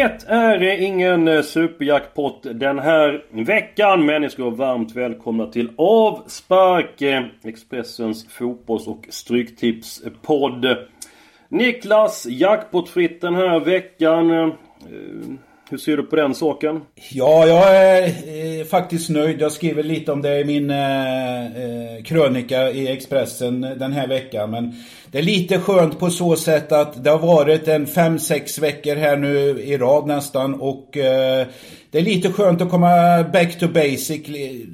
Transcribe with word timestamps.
Det 0.00 0.72
är 0.72 0.82
ingen 0.82 1.42
superjackpot 1.42 2.46
den 2.54 2.78
här 2.78 3.24
veckan 3.30 4.06
men 4.06 4.22
ni 4.22 4.30
ska 4.30 4.42
vara 4.42 4.54
varmt 4.54 4.96
välkomna 4.96 5.46
till 5.46 5.70
Avspark 5.76 7.02
Expressens 7.44 8.28
fotbolls 8.28 8.86
och 8.86 9.06
stryktipspodd. 9.08 10.76
Niklas, 11.48 12.26
jackpotfritt 12.26 13.20
den 13.20 13.34
här 13.34 13.60
veckan. 13.60 14.30
Eh, 14.30 14.48
hur 15.70 15.78
ser 15.78 15.96
du 15.96 16.02
på 16.02 16.16
den 16.16 16.34
saken? 16.34 16.80
Ja, 17.10 17.46
jag 17.46 17.76
är 17.76 18.02
eh, 18.02 18.64
faktiskt 18.66 19.08
nöjd. 19.08 19.40
Jag 19.40 19.52
skriver 19.52 19.82
lite 19.82 20.12
om 20.12 20.22
det 20.22 20.40
i 20.40 20.44
min 20.44 20.70
eh, 20.70 21.46
eh 21.46 22.02
krönika 22.04 22.70
i 22.70 22.88
Expressen 22.88 23.60
den 23.60 23.92
här 23.92 24.08
veckan. 24.08 24.50
Men 24.50 24.74
det 25.10 25.18
är 25.18 25.22
lite 25.22 25.58
skönt 25.58 25.98
på 25.98 26.10
så 26.10 26.36
sätt 26.36 26.72
att 26.72 27.04
det 27.04 27.10
har 27.10 27.18
varit 27.18 27.68
en 27.68 27.86
5-6 27.86 28.60
veckor 28.60 28.96
här 28.96 29.16
nu 29.16 29.60
i 29.60 29.76
rad 29.76 30.06
nästan. 30.06 30.54
Och 30.54 30.96
eh, 30.96 31.46
det 31.90 31.98
är 31.98 32.02
lite 32.02 32.32
skönt 32.32 32.60
att 32.60 32.70
komma 32.70 33.22
back 33.32 33.58
to 33.58 33.68
basic. 33.68 34.26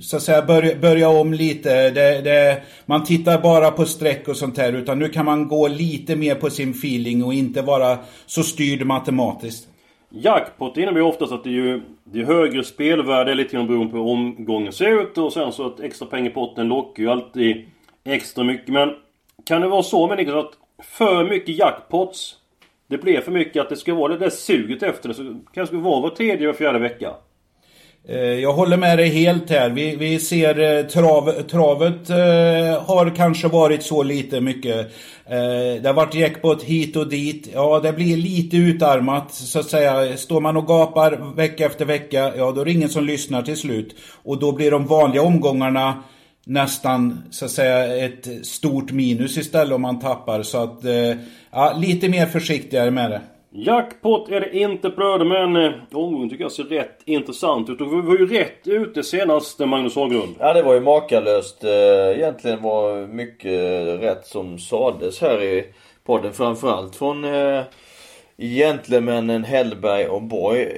Så 0.02 0.16
att 0.16 0.22
säga 0.22 0.42
börja, 0.42 0.76
börja 0.76 1.08
om 1.08 1.34
lite. 1.34 1.90
Det, 1.90 2.20
det, 2.20 2.62
man 2.86 3.04
tittar 3.04 3.42
bara 3.42 3.70
på 3.70 3.84
streck 3.84 4.28
och 4.28 4.36
sånt 4.36 4.58
här. 4.58 4.72
Utan 4.72 4.98
nu 4.98 5.08
kan 5.08 5.24
man 5.24 5.48
gå 5.48 5.68
lite 5.68 6.16
mer 6.16 6.34
på 6.34 6.50
sin 6.50 6.70
feeling 6.70 7.24
och 7.24 7.34
inte 7.34 7.62
vara 7.62 7.98
så 8.26 8.42
styrd 8.42 8.86
matematiskt. 8.86 9.68
Jackpot 10.08 10.76
innebär 10.76 11.00
ju 11.00 11.06
oftast 11.06 11.32
att 11.32 11.44
det 11.44 11.50
är 11.50 11.52
ju 11.52 11.82
det 12.04 12.20
är 12.20 12.24
högre 12.24 12.64
spelvärde 12.64 13.34
lite 13.34 13.56
grann 13.56 13.66
beroende 13.66 13.92
på 13.92 13.98
hur 13.98 14.06
omgången 14.06 14.72
ser 14.72 15.02
ut 15.02 15.18
och 15.18 15.32
sen 15.32 15.52
så 15.52 15.66
att 15.66 15.80
extra 15.80 16.06
pengar 16.06 16.30
i 16.30 16.34
potten 16.34 16.68
lockar 16.68 17.02
ju 17.02 17.10
alltid 17.10 17.64
extra 18.04 18.44
mycket. 18.44 18.68
Men 18.68 18.94
Kan 19.44 19.60
det 19.60 19.68
vara 19.68 19.82
så 19.82 20.06
med 20.06 20.16
Niklas 20.16 20.44
att 20.44 20.86
för 20.86 21.24
mycket 21.24 21.58
jackpots 21.58 22.36
Det 22.86 22.98
blir 22.98 23.20
för 23.20 23.32
mycket 23.32 23.62
att 23.62 23.68
det 23.68 23.76
ska 23.76 23.94
vara 23.94 24.12
det 24.12 24.18
där 24.18 24.30
suget 24.30 24.82
efter 24.82 25.08
det 25.08 25.14
så 25.14 25.22
kanske 25.22 25.60
det 25.60 25.66
ska 25.66 25.90
vara 25.90 26.00
var 26.00 26.10
tredje 26.10 26.48
och 26.48 26.56
fjärde 26.56 26.78
vecka? 26.78 27.14
Eh, 28.08 28.18
jag 28.18 28.52
håller 28.52 28.76
med 28.76 28.98
dig 28.98 29.08
helt 29.08 29.50
här. 29.50 29.70
Vi, 29.70 29.96
vi 29.96 30.18
ser 30.18 30.78
eh, 30.78 30.86
trav, 30.86 31.42
travet 31.42 32.10
eh, 32.10 32.86
har 32.86 33.16
kanske 33.16 33.48
varit 33.48 33.82
så 33.82 34.02
lite 34.02 34.40
mycket. 34.40 34.80
Eh, 35.26 35.82
det 35.82 35.86
har 35.86 35.94
varit 35.94 36.14
jackpot 36.14 36.62
hit 36.62 36.96
och 36.96 37.08
dit. 37.08 37.48
Ja, 37.54 37.80
det 37.80 37.92
blir 37.92 38.16
lite 38.16 38.56
utarmat 38.56 39.34
så 39.34 39.58
att 39.58 39.70
säga. 39.70 40.16
Står 40.16 40.40
man 40.40 40.56
och 40.56 40.66
gapar 40.66 41.34
vecka 41.36 41.66
efter 41.66 41.84
vecka, 41.84 42.32
ja 42.36 42.52
då 42.52 42.60
är 42.60 42.64
det 42.64 42.72
ingen 42.72 42.88
som 42.88 43.04
lyssnar 43.04 43.42
till 43.42 43.56
slut. 43.56 43.96
Och 44.22 44.38
då 44.38 44.52
blir 44.52 44.70
de 44.70 44.86
vanliga 44.86 45.22
omgångarna 45.22 46.02
nästan 46.44 47.22
så 47.30 47.44
att 47.44 47.50
säga 47.50 48.06
ett 48.06 48.46
stort 48.46 48.92
minus 48.92 49.36
istället 49.36 49.74
om 49.74 49.82
man 49.82 50.00
tappar. 50.00 50.42
Så 50.42 50.62
att, 50.62 50.84
eh, 50.84 51.16
ja, 51.50 51.76
lite 51.78 52.08
mer 52.08 52.26
försiktigare 52.26 52.90
med 52.90 53.10
det. 53.10 53.20
Jackpot 53.58 54.28
är 54.28 54.40
det 54.40 54.56
inte 54.56 54.90
bröder 54.90 55.24
men 55.24 55.56
eh, 55.56 55.72
omgången 55.92 56.30
tycker 56.30 56.44
jag 56.44 56.52
ser 56.52 56.64
rätt 56.64 56.98
intressant 57.04 57.70
ut 57.70 57.80
och 57.80 57.92
vi 57.92 58.00
var 58.00 58.16
ju 58.16 58.26
rätt 58.26 58.66
ute 58.66 59.02
senast 59.02 59.60
eh, 59.60 59.66
Magnus 59.66 59.96
Haglund 59.96 60.34
Ja 60.38 60.52
det 60.52 60.62
var 60.62 60.74
ju 60.74 60.80
makalöst. 60.80 61.64
Eh, 61.64 61.70
egentligen 62.16 62.62
var 62.62 63.06
mycket 63.06 63.52
rätt 64.02 64.26
som 64.26 64.58
sades 64.58 65.20
här 65.20 65.42
i 65.42 65.64
podden. 66.04 66.32
Framförallt 66.32 66.96
från 66.96 67.26
Gentlemännen 68.36 69.44
Hellberg 69.44 70.06
och 70.06 70.22
Borg. 70.22 70.68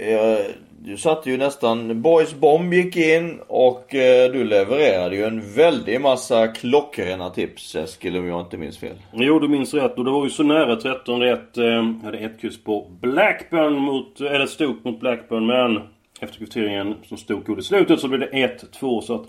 Du 0.84 0.96
satte 0.96 1.30
ju 1.30 1.36
nästan... 1.36 2.02
Boys 2.02 2.34
bomb 2.34 2.74
gick 2.74 2.96
in 2.96 3.40
och 3.46 3.94
eh, 3.94 4.32
du 4.32 4.44
levererade 4.44 5.16
ju 5.16 5.24
en 5.24 5.54
väldig 5.54 6.00
massa 6.00 6.48
klockrena 6.48 7.30
tips 7.30 7.74
Eskil 7.74 8.16
om 8.16 8.26
jag 8.26 8.40
inte 8.40 8.56
minns 8.56 8.78
fel. 8.78 8.96
Jo, 9.12 9.38
du 9.38 9.48
minns 9.48 9.74
rätt. 9.74 9.98
Och 9.98 10.04
det 10.04 10.10
var 10.10 10.24
ju 10.24 10.30
så 10.30 10.42
nära 10.42 10.76
13 10.76 11.20
rätt. 11.20 11.58
Eh, 11.58 11.84
hade 12.04 12.18
ett 12.18 12.40
kryss 12.40 12.64
på 12.64 12.90
Blackburn 13.00 13.74
mot... 13.74 14.20
Eller 14.20 14.46
Stoke 14.46 14.80
mot 14.88 15.00
Blackburn. 15.00 15.46
Men 15.46 15.80
efter 16.20 16.38
kvitteringen 16.38 16.94
som 17.04 17.16
Stoke 17.16 17.50
gjorde 17.50 17.60
i 17.60 17.64
slutet 17.64 18.00
så 18.00 18.08
blev 18.08 18.20
det 18.20 18.58
1-2. 18.80 19.00
Så 19.00 19.14
att... 19.14 19.26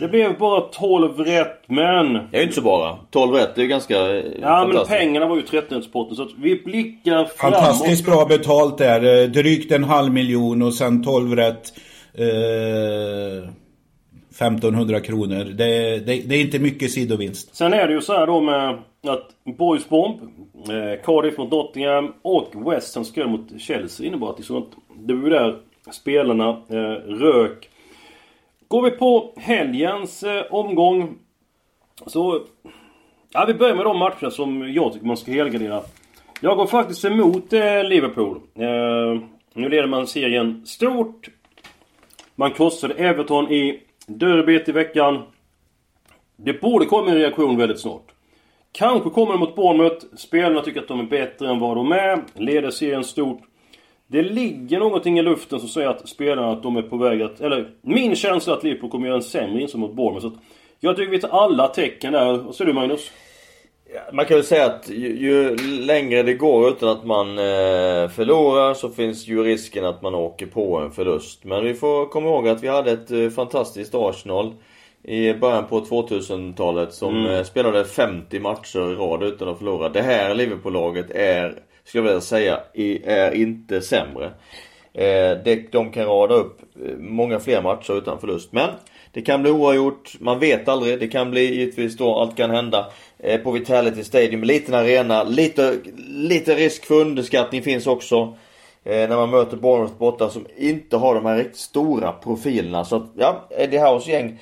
Det 0.00 0.08
blev 0.08 0.38
bara 0.38 0.60
12 0.60 1.18
rätt, 1.18 1.62
men... 1.66 2.12
Det 2.12 2.20
är 2.32 2.38
ju 2.38 2.42
inte 2.42 2.54
så 2.54 2.62
bara. 2.62 2.98
12 3.10 3.32
rätt, 3.32 3.54
det 3.54 3.60
är 3.60 3.62
ju 3.62 3.68
ganska 3.68 4.16
eh, 4.16 4.24
Ja, 4.40 4.70
men 4.72 4.86
pengarna 4.86 5.26
var 5.26 5.36
ju 5.36 5.42
13-potten. 5.42 6.16
Så 6.16 6.22
att 6.22 6.30
vi 6.38 6.62
blickar 6.64 7.24
framåt. 7.24 7.36
Fantastiskt 7.36 8.06
bra 8.06 8.24
betalt 8.24 8.78
där. 8.78 9.22
Eh, 9.22 9.28
Drygt 9.28 9.72
en 9.72 9.84
halv 9.84 10.12
miljon 10.12 10.62
och 10.62 10.74
sen 10.74 11.04
12 11.04 11.36
rätt. 11.36 11.72
Eh, 12.14 13.48
1500 14.30 15.00
kronor. 15.00 15.44
Det, 15.44 15.98
det, 15.98 16.22
det 16.28 16.34
är 16.34 16.40
inte 16.40 16.58
mycket 16.58 16.90
sidovinst. 16.90 17.56
Sen 17.56 17.72
är 17.72 17.86
det 17.88 17.92
ju 17.92 18.00
så 18.00 18.12
här 18.12 18.26
då 18.26 18.40
med 18.40 18.78
att 19.06 19.28
Boys 19.58 19.88
Bomb, 19.88 20.20
eh, 20.68 21.04
Cardiff 21.04 21.38
mot 21.38 21.50
Nottingham 21.50 22.12
och 22.22 22.72
West 22.72 22.94
Ham 22.94 23.04
skrev 23.04 23.28
mot 23.28 23.60
Chelsea 23.60 24.06
innebar 24.06 24.30
att 24.30 24.36
det, 24.36 24.42
sånt, 24.42 24.70
det 24.98 25.14
var 25.14 25.30
där 25.30 25.56
spelarna 25.92 26.48
eh, 26.48 26.76
rök. 27.06 27.68
Går 28.70 28.82
vi 28.82 28.90
på 28.90 29.34
helgens 29.36 30.22
eh, 30.22 30.44
omgång 30.50 31.18
så... 32.06 32.42
Ja, 33.30 33.44
vi 33.46 33.54
börjar 33.54 33.74
med 33.74 33.84
de 33.84 33.98
matcher 33.98 34.30
som 34.30 34.72
jag 34.72 34.92
tycker 34.92 35.06
man 35.06 35.16
ska 35.16 35.32
helgardera. 35.32 35.82
Jag 36.40 36.56
går 36.56 36.66
faktiskt 36.66 37.04
emot 37.04 37.52
eh, 37.52 37.84
Liverpool. 37.84 38.36
Eh, 38.54 39.22
nu 39.54 39.68
leder 39.68 39.86
man 39.86 40.06
serien 40.06 40.66
stort. 40.66 41.28
Man 42.34 42.50
krossade 42.50 42.94
Everton 42.94 43.52
i 43.52 43.82
derbyt 44.06 44.68
i 44.68 44.72
veckan. 44.72 45.22
Det 46.36 46.60
borde 46.60 46.86
komma 46.86 47.10
en 47.10 47.16
reaktion 47.16 47.56
väldigt 47.56 47.80
snart. 47.80 48.12
Kanske 48.72 49.10
kommer 49.10 49.32
det 49.32 49.38
mot 49.38 49.56
Bournemouth. 49.56 50.06
Spelarna 50.16 50.60
tycker 50.60 50.80
att 50.80 50.88
de 50.88 51.00
är 51.00 51.04
bättre 51.04 51.50
än 51.50 51.58
vad 51.58 51.76
de 51.76 51.92
är. 51.92 52.24
Leder 52.34 52.70
serien 52.70 53.04
stort. 53.04 53.42
Det 54.10 54.22
ligger 54.22 54.78
någonting 54.78 55.18
i 55.18 55.22
luften 55.22 55.60
som 55.60 55.68
säger 55.68 55.88
att 55.88 56.08
spelarna 56.08 56.52
att 56.52 56.62
de 56.62 56.76
är 56.76 56.82
på 56.82 56.96
väg 56.96 57.22
att... 57.22 57.40
Eller 57.40 57.70
min 57.82 58.16
känsla 58.16 58.52
är 58.52 58.56
att 58.56 58.64
Liverpool 58.64 58.90
kommer 58.90 59.06
göra 59.06 59.16
en 59.16 59.22
sämre 59.22 59.60
insats 59.62 59.76
mot 59.76 59.92
Bournemouth. 59.94 60.26
Så 60.26 60.32
jag 60.80 60.96
tycker 60.96 61.10
vi 61.10 61.20
tar 61.20 61.28
alla 61.28 61.68
tecken 61.68 62.12
där. 62.12 62.32
Vad 62.38 62.54
säger 62.54 62.66
du 62.66 62.74
Magnus? 62.74 63.10
Man 64.12 64.24
kan 64.24 64.36
väl 64.36 64.44
säga 64.44 64.66
att 64.66 64.88
ju, 64.90 65.16
ju 65.18 65.56
längre 65.80 66.22
det 66.22 66.34
går 66.34 66.68
utan 66.68 66.88
att 66.88 67.04
man 67.04 67.28
eh, 67.38 68.08
förlorar 68.08 68.74
så 68.74 68.88
finns 68.88 69.28
ju 69.28 69.42
risken 69.44 69.84
att 69.84 70.02
man 70.02 70.14
åker 70.14 70.46
på 70.46 70.76
en 70.78 70.90
förlust. 70.90 71.44
Men 71.44 71.64
vi 71.64 71.74
får 71.74 72.06
komma 72.06 72.26
ihåg 72.28 72.48
att 72.48 72.62
vi 72.62 72.68
hade 72.68 72.90
ett 72.92 73.10
eh, 73.10 73.28
fantastiskt 73.28 73.94
Arsenal 73.94 74.54
i 75.04 75.32
början 75.32 75.66
på 75.66 75.80
2000-talet 75.80 76.92
som 76.94 77.16
Mm. 77.16 77.30
eh, 77.32 77.42
spelade 77.44 77.84
50 77.84 78.40
matcher 78.40 78.92
i 78.92 78.94
rad 78.94 79.22
utan 79.22 79.48
att 79.48 79.58
förlora. 79.58 79.88
Det 79.88 80.02
här 80.02 80.34
Liverpool-laget 80.34 81.10
är, 81.10 81.54
skulle 81.84 82.00
jag 82.00 82.08
vilja 82.08 82.20
säga, 82.20 82.60
är 83.04 83.34
inte 83.34 83.80
sämre. 83.80 84.32
Eh, 84.92 85.36
de 85.70 85.90
kan 85.92 86.06
rada 86.06 86.34
upp 86.34 86.60
eh, 86.84 86.96
många 86.98 87.40
fler 87.40 87.62
matcher 87.62 87.98
utan 87.98 88.20
förlust. 88.20 88.52
Men 88.52 88.70
det 89.12 89.22
kan 89.22 89.42
bli 89.42 89.50
oavgjort, 89.50 90.16
man 90.20 90.38
vet 90.38 90.68
aldrig. 90.68 91.00
Det 91.00 91.08
kan 91.08 91.30
bli 91.30 91.54
givetvis 91.54 91.96
då, 91.96 92.14
allt 92.14 92.36
kan 92.36 92.50
hända. 92.50 92.86
Eh, 93.18 93.40
på 93.40 93.50
Vitality 93.50 94.04
Stadium, 94.04 94.44
liten 94.44 94.74
arena, 94.74 95.22
lite, 95.22 95.78
lite 96.06 96.54
risk 96.54 96.84
för 96.84 96.94
underskattning 96.94 97.62
finns 97.62 97.86
också. 97.86 98.36
När 98.84 99.16
man 99.16 99.30
möter 99.30 99.56
Bournemouth 99.56 99.98
borta 99.98 100.30
som 100.30 100.46
inte 100.56 100.96
har 100.96 101.14
de 101.14 101.26
här 101.26 101.36
riktigt 101.36 101.56
stora 101.56 102.12
profilerna. 102.12 102.84
Så 102.84 102.96
att, 102.96 103.10
ja, 103.16 103.48
Eddie 103.50 103.78
House 103.78 104.10
gäng 104.10 104.38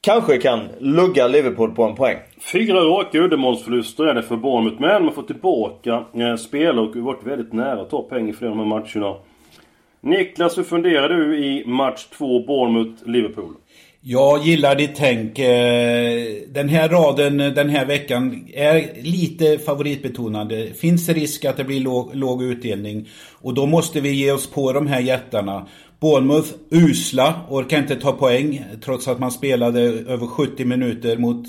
kanske 0.00 0.38
kan 0.38 0.68
lugga 0.78 1.28
Liverpool 1.28 1.74
på 1.74 1.84
en 1.84 1.94
poäng. 1.94 2.18
Fyra 2.52 2.80
raka 2.80 3.18
uddamålsförluster 3.18 4.04
är 4.04 4.14
det 4.14 4.22
för 4.22 4.36
Bournemouth. 4.36 4.80
Men 4.80 5.04
man 5.04 5.14
får 5.14 5.22
tillbaka 5.22 6.04
eh, 6.14 6.36
spelare 6.36 6.86
och 6.86 6.94
har 6.94 7.02
varit 7.02 7.26
väldigt 7.26 7.52
nära 7.52 7.80
att 7.80 7.90
ta 7.90 8.02
poäng 8.02 8.28
i 8.28 8.32
flera 8.32 8.50
av 8.50 8.58
de 8.58 8.72
här 8.72 8.80
matcherna. 8.80 9.16
Niklas, 10.00 10.58
hur 10.58 10.62
funderar 10.62 11.08
du 11.08 11.38
i 11.38 11.64
match 11.66 12.04
2 12.04 12.46
Bournemouth-Liverpool? 12.46 13.54
Jag 14.10 14.46
gillar 14.46 14.74
ditt 14.74 14.94
tänk. 14.96 15.38
Eh, 15.38 16.24
den 16.48 16.68
här 16.68 16.88
raden 16.88 17.40
eh, 17.40 17.52
den 17.52 17.68
här 17.68 17.86
veckan 17.86 18.48
är 18.54 19.02
lite 19.02 19.58
favoritbetonad. 19.58 20.48
Det 20.48 20.78
finns 20.78 21.08
risk 21.08 21.44
att 21.44 21.56
det 21.56 21.64
blir 21.64 21.80
låg, 21.80 22.14
låg 22.14 22.42
utdelning. 22.42 23.08
Och 23.32 23.54
då 23.54 23.66
måste 23.66 24.00
vi 24.00 24.10
ge 24.10 24.32
oss 24.32 24.46
på 24.46 24.72
de 24.72 24.86
här 24.86 25.00
jättarna. 25.00 25.66
Bournemouth 26.00 26.48
usla, 26.70 27.34
orkar 27.48 27.78
inte 27.78 27.96
ta 27.96 28.12
poäng 28.12 28.64
trots 28.84 29.08
att 29.08 29.18
man 29.18 29.30
spelade 29.30 29.80
över 29.82 30.26
70 30.26 30.64
minuter 30.64 31.16
mot 31.16 31.46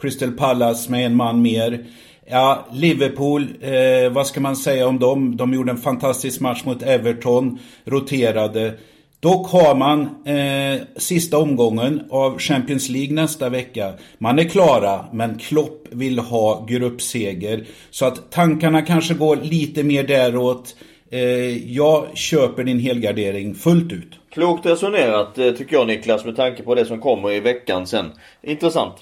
Crystal 0.00 0.32
Palace 0.32 0.90
med 0.90 1.06
en 1.06 1.16
man 1.16 1.42
mer. 1.42 1.86
Ja, 2.30 2.66
Liverpool, 2.72 3.46
eh, 3.60 4.12
vad 4.12 4.26
ska 4.26 4.40
man 4.40 4.56
säga 4.56 4.86
om 4.86 4.98
dem? 4.98 5.36
De 5.36 5.54
gjorde 5.54 5.70
en 5.70 5.78
fantastisk 5.78 6.40
match 6.40 6.64
mot 6.64 6.82
Everton, 6.82 7.58
roterade. 7.84 8.74
Dock 9.20 9.50
har 9.50 9.74
man 9.74 10.00
eh, 10.24 10.80
sista 10.96 11.38
omgången 11.38 12.02
av 12.10 12.38
Champions 12.38 12.88
League 12.88 13.14
nästa 13.14 13.48
vecka. 13.48 13.92
Man 14.18 14.38
är 14.38 14.44
klara, 14.44 15.04
men 15.12 15.38
Klopp 15.38 15.88
vill 15.90 16.18
ha 16.18 16.64
gruppseger. 16.68 17.64
Så 17.90 18.06
att 18.06 18.30
tankarna 18.30 18.82
kanske 18.82 19.14
går 19.14 19.36
lite 19.36 19.82
mer 19.82 20.04
däråt. 20.04 20.76
Eh, 21.10 21.72
jag 21.72 22.16
köper 22.16 22.64
din 22.64 22.80
helgardering 22.80 23.54
fullt 23.54 23.92
ut. 23.92 24.18
Klokt 24.30 24.66
resonerat 24.66 25.38
eh, 25.38 25.52
tycker 25.52 25.76
jag 25.76 25.86
Niklas 25.86 26.24
med 26.24 26.36
tanke 26.36 26.62
på 26.62 26.74
det 26.74 26.84
som 26.84 27.00
kommer 27.00 27.32
i 27.32 27.40
veckan 27.40 27.86
sen. 27.86 28.12
Intressant. 28.42 28.94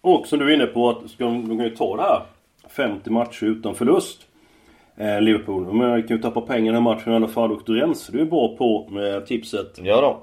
Och 0.00 0.26
som 0.26 0.38
du 0.38 0.50
är 0.50 0.54
inne 0.54 0.66
på 0.66 0.90
att 0.90 1.10
ska 1.10 1.24
de, 1.24 1.48
de 1.48 1.58
kan 1.58 1.66
ju 1.66 1.76
ta 1.76 1.96
det 1.96 2.02
här 2.02 2.22
50 2.68 3.10
matcher 3.10 3.44
utan 3.44 3.74
förlust. 3.74 4.27
Eh, 5.00 5.20
Liverpool. 5.20 5.74
Men 5.74 6.02
kan 6.02 6.16
ju 6.16 6.22
tappa 6.22 6.40
pengar 6.40 6.72
i 6.72 6.74
den 6.74 6.74
här 6.74 6.94
matchen 6.94 7.12
i 7.12 7.16
alla 7.16 7.28
fall 7.28 7.52
och 7.52 7.62
du 7.66 7.80
rensar 7.80 8.14
ju 8.14 8.24
bra 8.24 8.56
på 8.56 8.88
med 8.90 9.26
tipset. 9.26 9.78
Ja 9.82 10.00
då. 10.00 10.22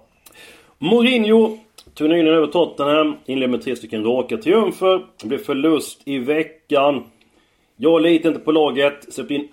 Mourinho 0.77 1.57
tog 1.93 2.09
nyligen 2.09 2.33
över 2.33 2.47
Tottenham. 2.47 3.15
Inledde 3.25 3.51
med 3.51 3.61
tre 3.61 3.75
stycken 3.75 4.03
raka 4.03 4.37
triumfer. 4.37 5.05
Det 5.21 5.27
blev 5.27 5.37
förlust 5.37 6.01
i 6.05 6.17
veckan. 6.17 7.03
Jag 7.77 8.01
litar 8.01 8.29
inte 8.29 8.41
på 8.41 8.51
laget. 8.51 9.13
Släppte 9.13 9.33
in 9.33 9.47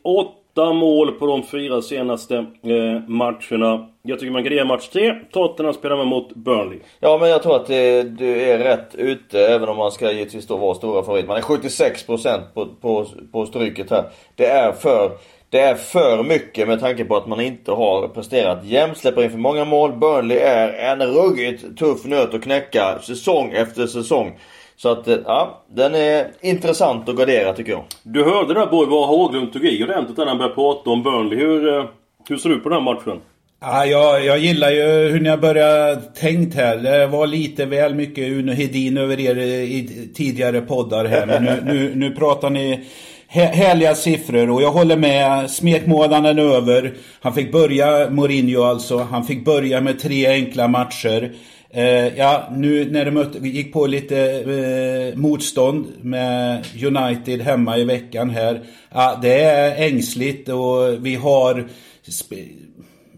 åtta 0.52 0.72
mål 0.72 1.12
på 1.12 1.26
de 1.26 1.42
fyra 1.42 1.82
senaste 1.82 2.36
eh, 2.36 3.08
matcherna. 3.08 3.88
Jag 4.02 4.18
tycker 4.18 4.32
man 4.32 4.44
garderar 4.44 4.64
match 4.64 4.88
tre. 4.88 5.14
Tottenham 5.32 5.74
spelar 5.74 5.96
man 5.96 6.06
mot 6.06 6.34
Burnley. 6.34 6.78
Ja 7.00 7.18
men 7.20 7.30
jag 7.30 7.42
tror 7.42 7.56
att 7.56 7.66
det, 7.66 8.02
du 8.02 8.42
är 8.42 8.58
rätt 8.58 8.94
ute 8.94 9.40
även 9.46 9.68
om 9.68 9.76
man 9.76 9.92
ska 9.92 10.12
givetvis 10.12 10.46
då 10.46 10.56
vara 10.56 10.74
stora 10.74 11.02
favorit. 11.02 11.26
Man 11.26 11.36
är 11.36 11.42
76% 11.42 12.40
på, 12.54 12.66
på, 12.80 13.06
på 13.32 13.46
stryket 13.46 13.90
här. 13.90 14.04
Det 14.36 14.46
är 14.46 14.72
för 14.72 15.10
det 15.50 15.60
är 15.60 15.74
för 15.74 16.22
mycket 16.22 16.68
med 16.68 16.80
tanke 16.80 17.04
på 17.04 17.16
att 17.16 17.26
man 17.26 17.40
inte 17.40 17.72
har 17.72 18.08
presterat 18.08 18.64
jämnt, 18.64 18.98
släpper 18.98 19.22
in 19.22 19.30
för 19.30 19.38
många 19.38 19.64
mål. 19.64 19.92
Burnley 19.92 20.38
är 20.38 20.72
en 20.72 21.02
ruggigt 21.02 21.78
tuff 21.78 22.04
nöt 22.04 22.34
att 22.34 22.42
knäcka 22.42 22.98
säsong 23.02 23.52
efter 23.52 23.86
säsong. 23.86 24.38
Så 24.82 24.88
att, 24.88 25.08
eh, 25.08 25.16
ja, 25.24 25.62
den 25.70 25.94
är 25.94 26.26
intressant 26.40 27.08
att 27.08 27.16
gardera 27.16 27.52
tycker 27.52 27.72
jag. 27.72 27.84
Du 28.02 28.24
hörde 28.24 28.54
där 28.54 28.66
Borg 28.66 28.90
vad 28.90 29.08
Haglund 29.08 29.52
tog 29.52 29.64
i 29.64 29.84
ordentligt 29.84 30.16
när 30.18 30.26
han 30.26 30.38
började 30.38 30.54
prata 30.54 30.90
om 30.90 31.02
Burnley. 31.02 31.38
Hur, 31.38 31.78
eh, 31.78 31.84
hur 32.28 32.36
ser 32.36 32.48
du 32.48 32.60
på 32.60 32.68
den 32.68 32.78
här 32.78 32.94
matchen? 32.94 33.20
Ja, 33.60 33.86
jag, 33.86 34.24
jag 34.24 34.38
gillar 34.38 34.70
ju 34.70 34.82
hur 34.82 35.20
ni 35.20 35.28
har 35.28 35.36
börjat 35.36 36.14
tänkt 36.14 36.54
här. 36.54 36.76
Det 36.76 37.06
var 37.06 37.26
lite 37.26 37.64
väl 37.64 37.94
mycket 37.94 38.32
Uno 38.32 38.52
Hedin 38.52 38.96
över 38.96 39.20
er 39.20 39.36
i 39.36 40.10
tidigare 40.14 40.60
poddar 40.60 41.04
här. 41.04 41.26
Men 41.26 41.44
nu, 41.44 41.62
nu, 41.64 41.94
nu 41.94 42.10
pratar 42.10 42.50
ni 42.50 42.84
härliga 43.28 43.94
siffror 43.94 44.50
och 44.50 44.62
jag 44.62 44.70
håller 44.70 44.96
med. 44.96 45.50
Smekmånaden 45.50 46.38
är 46.38 46.42
över. 46.42 46.94
Han 47.20 47.34
fick 47.34 47.52
börja, 47.52 48.10
Mourinho 48.10 48.62
alltså, 48.62 48.98
han 48.98 49.24
fick 49.24 49.44
börja 49.44 49.80
med 49.80 50.00
tre 50.00 50.26
enkla 50.26 50.68
matcher. 50.68 51.32
Eh, 51.74 52.18
ja, 52.18 52.48
nu 52.56 52.90
när 52.90 53.04
det 53.40 53.48
gick 53.48 53.72
på 53.72 53.86
lite 53.86 54.18
eh, 54.18 55.18
motstånd 55.18 55.86
med 56.00 56.66
United 56.84 57.40
hemma 57.40 57.78
i 57.78 57.84
veckan 57.84 58.30
här. 58.30 58.62
Ja, 58.90 59.18
det 59.22 59.40
är 59.40 59.86
ängsligt 59.88 60.48
och 60.48 61.06
vi 61.06 61.14
har 61.14 61.68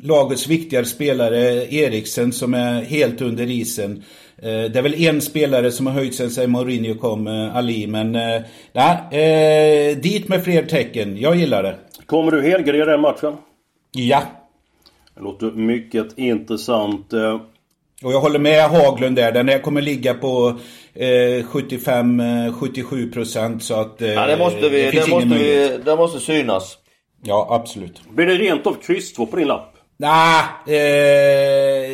lagets 0.03 0.49
viktigare 0.49 0.85
spelare, 0.85 1.39
Eriksen, 1.75 2.33
som 2.33 2.55
är 2.55 2.83
helt 2.83 3.21
under 3.21 3.51
isen. 3.51 4.03
Eh, 4.37 4.71
det 4.71 4.77
är 4.77 4.83
väl 4.83 5.05
en 5.05 5.21
spelare 5.21 5.71
som 5.71 5.87
har 5.87 5.95
höjt 5.95 6.15
sig 6.15 6.31
sen 6.31 6.51
Mourinho 6.51 6.95
kom, 6.95 7.27
eh, 7.27 7.57
Ali, 7.57 7.87
men 7.87 8.15
eh, 8.15 8.43
nej, 8.73 9.95
dit 9.95 10.29
med 10.29 10.45
fler 10.45 10.63
tecken. 10.63 11.17
Jag 11.19 11.37
gillar 11.37 11.63
det. 11.63 11.75
Kommer 12.07 12.33
du 12.33 12.43
helgardera 12.43 12.91
den 12.91 13.01
matchen? 13.01 13.37
Ja. 13.93 14.23
Det 15.15 15.21
låter 15.21 15.51
mycket 15.51 16.19
intressant. 16.19 17.13
Och 18.05 18.13
jag 18.13 18.21
håller 18.21 18.39
med 18.39 18.71
Haglund 18.71 19.17
där. 19.17 19.33
Den 19.33 19.49
här 19.49 19.59
kommer 19.59 19.83
ligga 19.83 20.15
på 20.15 20.59
eh, 20.95 21.07
75-77 21.07 23.13
procent 23.13 23.63
så 23.63 23.75
att... 23.75 24.03
Eh, 24.03 24.13
ja, 24.13 24.27
det 24.27 24.37
måste 24.37 24.69
vi, 24.69 24.83
det, 24.83 24.91
det 24.91 25.11
måste 25.11 25.29
vi, 25.29 25.79
det 25.85 25.97
måste 25.97 26.21
synas. 26.21 26.79
Ja, 27.23 27.49
absolut. 27.51 28.01
Blir 28.11 28.27
det 28.27 28.35
rent 28.35 28.67
av 28.67 28.77
kryss 28.83 29.13
2 29.13 29.27
på 29.27 29.37
din 29.37 29.49
lapp? 29.49 29.71
Nej, 29.97 30.45
eh, 30.67 31.91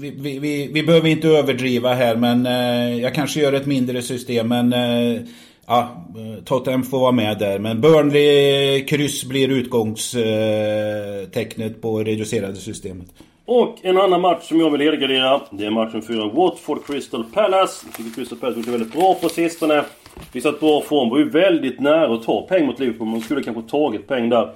vi, 0.00 0.38
vi, 0.38 0.70
vi, 0.72 0.82
behöver 0.82 1.08
inte 1.08 1.28
överdriva 1.28 1.94
här 1.94 2.16
men 2.16 2.46
eh, 2.46 3.02
jag 3.02 3.14
kanske 3.14 3.40
gör 3.40 3.52
ett 3.52 3.66
mindre 3.66 4.02
system 4.02 4.48
men 4.48 4.72
eh, 4.72 5.20
ja, 5.66 6.06
Tottenham 6.44 6.82
får 6.82 6.98
vara 6.98 7.12
med 7.12 7.38
där. 7.38 7.58
Men 7.58 7.80
Burnley 7.80 8.84
kryss 8.84 9.24
blir 9.24 9.48
utgångstecknet 9.48 11.82
på 11.82 11.98
reducerade 11.98 12.56
systemet. 12.56 13.06
Och 13.46 13.78
en 13.82 13.98
annan 13.98 14.20
match 14.20 14.48
som 14.48 14.60
jag 14.60 14.70
vill 14.70 14.80
helgardera. 14.80 15.40
Det 15.50 15.66
är 15.66 15.70
matchen 15.70 16.02
4 16.02 16.28
Watford 16.28 16.86
Crystal 16.86 17.24
Palace. 17.24 17.86
Jag 17.86 17.94
tycker 17.94 18.10
Crystal 18.10 18.38
Palace 18.38 18.54
har 18.54 18.58
gjort 18.58 18.66
det 18.66 18.72
väldigt 18.72 18.92
bra 18.92 19.14
på 19.14 19.28
sistone. 19.28 19.84
Visat 20.32 20.60
bra 20.60 20.80
form. 20.80 21.10
Var 21.10 21.18
ju 21.18 21.30
väldigt 21.30 21.80
nära 21.80 22.14
att 22.14 22.22
ta 22.22 22.46
poäng 22.46 22.66
mot 22.66 22.80
Liverpool. 22.80 23.08
Man 23.08 23.20
skulle 23.20 23.42
kanske 23.42 23.62
tagit 23.62 24.08
poäng 24.08 24.28
där. 24.28 24.50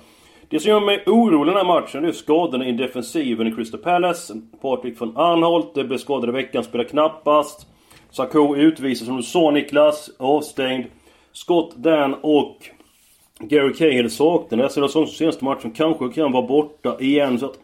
Det 0.48 0.60
som 0.60 0.70
gör 0.70 0.80
mig 0.80 1.02
orolig 1.06 1.50
i 1.50 1.54
den 1.54 1.66
här 1.66 1.74
matchen 1.80 2.02
det 2.02 2.08
är 2.08 2.12
skadorna 2.12 2.66
i 2.66 2.72
defensiven 2.72 3.46
i 3.46 3.52
Crystal 3.52 3.80
Palace. 3.80 4.34
Patrik 4.62 5.00
von 5.00 5.16
Arnholt 5.16 5.74
det 5.74 5.84
blev 5.84 5.98
skadad 5.98 6.28
i 6.28 6.32
veckan, 6.32 6.64
spelar 6.64 6.84
knappast. 6.84 7.66
Sarko 8.10 8.56
utvisas 8.56 9.06
som 9.06 9.16
du 9.16 9.22
sa 9.22 9.50
Niklas, 9.50 10.10
avstängd. 10.18 10.86
Scott 11.32 11.76
Dan 11.76 12.14
och 12.14 12.56
Gary 13.40 13.74
Cahill 13.74 14.10
saknar 14.10 14.58
Det 14.58 14.70
ser 14.70 14.82
det 14.82 14.88
som 14.88 15.06
senaste 15.06 15.44
matchen 15.44 15.70
kanske 15.70 16.08
kan 16.08 16.32
vara 16.32 16.46
borta 16.46 16.96
igen. 17.00 17.38
Så 17.38 17.46
att 17.46 17.58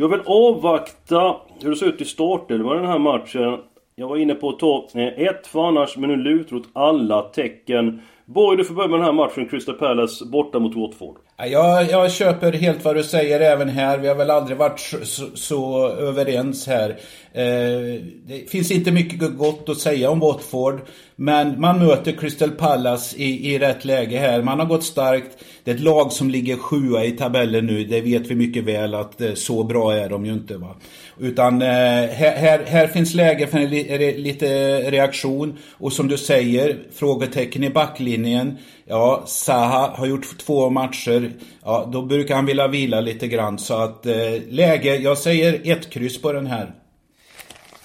jag 0.00 0.08
vill 0.08 0.20
avvakta 0.26 1.36
hur 1.62 1.70
det 1.70 1.76
ser 1.76 1.86
ut 1.86 2.00
i 2.00 2.04
startelvan 2.04 2.76
i 2.76 2.80
den 2.80 2.90
här 2.90 2.98
matchen. 2.98 3.58
Jag 3.94 4.08
var 4.08 4.16
inne 4.16 4.34
på 4.34 4.48
att 4.48 4.58
ta 4.58 4.88
eh, 4.94 5.26
ett 5.26 5.46
för 5.46 5.68
annars, 5.68 5.96
men 5.96 6.10
nu 6.10 6.16
lutar 6.16 6.56
åt 6.56 6.68
alla 6.72 7.22
tecken. 7.22 8.02
Borg, 8.24 8.56
du 8.56 8.64
får 8.64 8.74
börja 8.74 8.88
med 8.88 8.98
den 8.98 9.06
här 9.06 9.12
matchen, 9.12 9.48
Crystal 9.48 9.74
Palace 9.74 10.24
borta 10.24 10.58
mot 10.58 10.76
Watford. 10.76 11.16
Jag, 11.36 11.90
jag 11.90 12.12
köper 12.12 12.52
helt 12.52 12.84
vad 12.84 12.96
du 12.96 13.02
säger 13.02 13.40
även 13.40 13.68
här. 13.68 13.98
Vi 13.98 14.08
har 14.08 14.14
väl 14.14 14.30
aldrig 14.30 14.58
varit 14.58 14.80
så, 14.80 15.24
så 15.34 15.88
överens 15.88 16.66
här. 16.66 16.96
Eh, 17.32 18.02
det 18.26 18.50
finns 18.50 18.70
inte 18.70 18.90
mycket 18.92 19.36
gott 19.38 19.68
att 19.68 19.78
säga 19.78 20.10
om 20.10 20.20
Watford. 20.20 20.80
Men 21.16 21.60
man 21.60 21.78
möter 21.78 22.12
Crystal 22.12 22.50
Palace 22.50 23.16
i, 23.16 23.54
i 23.54 23.58
rätt 23.58 23.84
läge 23.84 24.18
här. 24.18 24.42
Man 24.42 24.58
har 24.58 24.66
gått 24.66 24.84
starkt. 24.84 25.38
Det 25.64 25.70
är 25.70 25.74
ett 25.74 25.80
lag 25.80 26.12
som 26.12 26.30
ligger 26.30 26.56
sjua 26.56 27.04
i 27.04 27.10
tabellen 27.10 27.66
nu. 27.66 27.84
Det 27.84 28.00
vet 28.00 28.26
vi 28.26 28.34
mycket 28.34 28.64
väl 28.64 28.94
att 28.94 29.20
eh, 29.20 29.34
så 29.34 29.64
bra 29.64 29.92
är 29.92 30.08
de 30.08 30.26
ju 30.26 30.32
inte. 30.32 30.56
Va? 30.56 30.76
Utan 31.18 31.62
eh, 31.62 31.68
här, 31.68 32.36
här, 32.36 32.64
här, 32.66 32.86
finns 32.86 33.14
läge 33.14 33.46
för 33.46 33.58
en 33.58 33.70
li, 33.70 34.18
lite 34.18 34.78
reaktion. 34.90 35.58
Och 35.72 35.92
som 35.92 36.08
du 36.08 36.16
säger, 36.16 36.78
frågetecken 36.94 37.64
i 37.64 37.70
backlinjen. 37.70 38.58
Ja, 38.86 39.22
Zaha 39.26 39.92
har 39.96 40.06
gjort 40.06 40.38
två 40.38 40.70
matcher. 40.70 41.32
Ja, 41.64 41.88
då 41.92 42.02
brukar 42.02 42.34
han 42.34 42.46
vilja 42.46 42.68
vila 42.68 43.00
lite 43.00 43.28
grann. 43.28 43.58
Så 43.58 43.74
att 43.74 44.06
läge, 44.48 44.96
jag 44.96 45.18
säger 45.18 45.60
ett 45.64 45.90
kryss 45.90 46.22
på 46.22 46.32
den 46.32 46.46
här. 46.46 46.74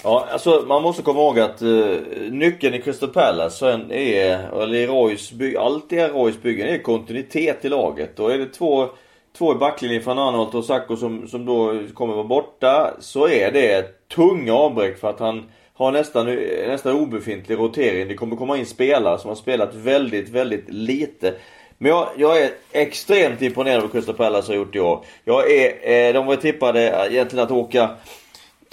Ja, 0.07 0.27
alltså 0.31 0.63
man 0.67 0.81
måste 0.81 1.01
komma 1.01 1.19
ihåg 1.19 1.39
att 1.39 1.61
uh, 1.61 1.97
nyckeln 2.31 2.75
i 2.75 2.81
Crystal 2.81 3.09
Palace 3.09 3.79
är, 3.89 4.61
eller 4.61 4.75
i 4.75 4.87
Roys 4.87 5.31
bygg, 5.31 5.57
allt 5.57 5.93
i 5.93 5.99
Roys 5.99 6.41
byggen 6.41 6.67
är 6.67 6.77
kontinuitet 6.77 7.65
i 7.65 7.69
laget. 7.69 8.19
Och 8.19 8.33
är 8.33 8.37
det 8.37 8.45
två, 8.45 8.89
två 9.37 9.51
i 9.51 9.55
backlinjen 9.55 10.03
från 10.03 10.19
Arnold 10.19 10.55
och 10.55 10.65
Sacco 10.65 10.97
som, 10.97 11.27
som 11.27 11.45
då 11.45 11.79
kommer 11.93 12.13
vara 12.13 12.23
borta 12.23 12.93
så 12.99 13.27
är 13.27 13.51
det 13.51 14.07
tunga 14.07 14.53
avbräck 14.53 14.97
för 14.97 15.09
att 15.09 15.19
han 15.19 15.43
har 15.73 15.91
nästan, 15.91 16.27
eh, 16.27 16.67
nästan 16.67 16.95
obefintlig 16.95 17.57
rotering. 17.57 18.07
Det 18.07 18.15
kommer 18.15 18.35
komma 18.35 18.57
in 18.57 18.65
spelare 18.65 19.19
som 19.19 19.29
har 19.29 19.35
spelat 19.35 19.75
väldigt, 19.75 20.29
väldigt 20.29 20.65
lite. 20.69 21.33
Men 21.77 21.91
jag, 21.91 22.09
jag 22.17 22.41
är 22.41 22.49
extremt 22.71 23.41
imponerad 23.41 23.77
av 23.77 23.81
vad 23.81 23.91
Crystal 23.91 24.15
Palace 24.15 24.51
har 24.51 24.57
gjort 24.57 24.75
i 24.75 24.79
år. 24.79 25.05
Jag 25.23 25.51
är, 25.51 26.07
eh, 26.07 26.13
de 26.13 26.25
var 26.25 26.35
tippade 26.35 27.07
egentligen 27.09 27.45
att 27.45 27.51
åka 27.51 27.89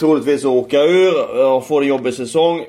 troligtvis 0.03 0.45
åka 0.45 0.83
ur 0.83 1.45
och 1.47 1.67
få 1.67 1.81
en 1.81 1.87
jobbig 1.87 2.15
säsong 2.15 2.61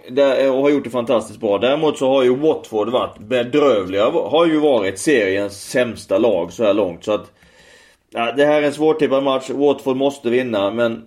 och 0.52 0.62
har 0.62 0.70
gjort 0.70 0.84
det 0.84 0.90
fantastiskt 0.90 1.40
bra. 1.40 1.58
Däremot 1.58 1.98
så 1.98 2.10
har 2.10 2.24
ju 2.24 2.36
Watford 2.36 2.90
varit 2.90 3.18
bedrövliga. 3.18 4.10
Har 4.10 4.46
ju 4.46 4.60
varit 4.60 5.00
seriens 5.00 5.70
sämsta 5.70 6.18
lag 6.18 6.54
så 6.54 6.63
här 6.63 6.74
långt. 6.74 7.04
Så 7.04 7.12
att 7.12 7.32
ja, 8.12 8.32
Det 8.32 8.46
här 8.46 8.62
är 8.62 8.66
en 8.66 8.74
svårtippad 8.74 9.24
match. 9.24 9.50
Watford 9.50 9.98
måste 9.98 10.30
vinna 10.30 10.72
men 10.72 11.06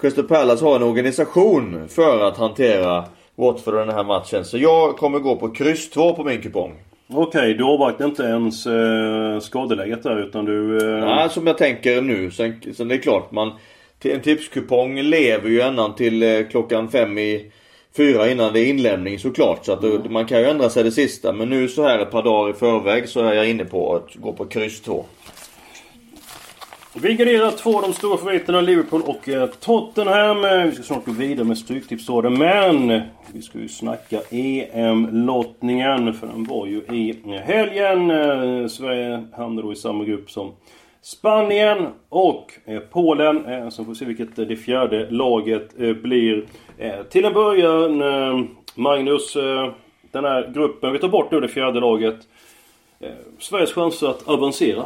Crystal 0.00 0.24
Palace 0.24 0.64
har 0.64 0.76
en 0.76 0.82
organisation 0.82 1.88
för 1.88 2.20
att 2.20 2.36
hantera 2.36 3.04
Watford 3.34 3.74
den 3.74 3.90
här 3.90 4.04
matchen. 4.04 4.44
Så 4.44 4.58
jag 4.58 4.96
kommer 4.96 5.18
gå 5.18 5.36
på 5.36 5.48
kryss 5.48 5.90
2 5.90 6.14
på 6.14 6.24
min 6.24 6.42
kupong. 6.42 6.72
Okej, 7.08 7.22
okay, 7.22 7.54
du 7.54 7.64
avvaktar 7.64 8.04
inte 8.04 8.22
ens 8.22 8.66
eh, 8.66 9.40
skadeläget 9.40 10.02
där 10.02 10.20
utan 10.20 10.44
du... 10.44 10.78
Eh... 10.78 11.00
Nej, 11.00 11.30
som 11.30 11.46
jag 11.46 11.58
tänker 11.58 12.02
nu. 12.02 12.30
Sen, 12.30 12.60
sen 12.74 12.88
det 12.88 12.94
är 12.94 12.98
klart 12.98 13.32
man... 13.32 13.52
en 14.02 14.20
tipskupong 14.20 15.02
lever 15.02 15.48
ju 15.48 15.60
ända 15.60 15.92
till 15.92 16.22
eh, 16.22 16.46
klockan 16.50 16.90
fem 16.90 17.18
i 17.18 17.52
fyra 17.96 18.30
innan 18.30 18.52
det 18.52 18.60
är 18.60 18.66
inlämning 18.66 19.18
såklart. 19.18 19.64
Så 19.64 19.72
att 19.72 19.84
mm. 19.84 20.12
man 20.12 20.26
kan 20.26 20.40
ju 20.40 20.46
ändra 20.46 20.70
sig 20.70 20.84
det 20.84 20.90
sista. 20.90 21.32
Men 21.32 21.50
nu 21.50 21.68
så 21.68 21.82
här 21.82 21.98
ett 21.98 22.10
par 22.10 22.22
dagar 22.22 22.50
i 22.50 22.54
förväg 22.54 23.08
så 23.08 23.20
är 23.20 23.32
jag 23.32 23.50
inne 23.50 23.64
på 23.64 23.96
att 23.96 24.14
gå 24.14 24.32
på 24.32 24.44
kryss 24.44 24.80
2. 24.80 25.04
Vi 26.96 27.14
garderar 27.14 27.50
två 27.50 27.76
av 27.76 27.82
de 27.82 27.92
stora 27.92 28.18
favoriterna, 28.18 28.60
Liverpool 28.60 29.02
och 29.02 29.28
eh, 29.28 29.46
Tottenham. 29.46 30.44
Eh, 30.44 30.64
vi 30.64 30.72
ska 30.72 30.82
snart 30.82 31.04
gå 31.04 31.12
vidare 31.12 31.44
med 31.44 31.58
Stryktipsrådet, 31.58 32.32
men 32.32 33.02
vi 33.32 33.42
ska 33.42 33.58
ju 33.58 33.68
snacka 33.68 34.20
EM-lottningen, 34.30 36.14
för 36.14 36.26
den 36.26 36.44
var 36.44 36.66
ju 36.66 36.76
i 36.76 37.14
helgen. 37.44 38.08
Sverige 38.68 39.24
hamnade 39.36 39.66
då 39.66 39.72
i 39.72 39.76
samma 39.76 40.04
grupp 40.04 40.30
som 40.30 40.52
Spanien 41.04 41.86
och 42.08 42.52
eh, 42.64 42.80
Polen. 42.80 43.46
Eh, 43.46 43.68
så 43.68 43.84
får 43.84 43.92
vi 43.92 43.98
se 43.98 44.04
vilket 44.04 44.38
eh, 44.38 44.46
det 44.46 44.56
fjärde 44.56 45.10
laget 45.10 45.76
blir. 46.02 46.44
Till 47.10 47.24
en 47.24 47.32
början, 47.32 48.02
Magnus, 48.74 49.34
den 50.10 50.24
här 50.24 50.52
gruppen, 50.54 50.92
vi 50.92 50.98
tar 50.98 51.08
bort 51.08 51.30
nu 51.30 51.40
det 51.40 51.48
fjärde 51.48 51.80
laget. 51.80 52.16
Sveriges 53.38 53.72
chanser 53.72 54.08
att 54.08 54.28
avancera? 54.28 54.84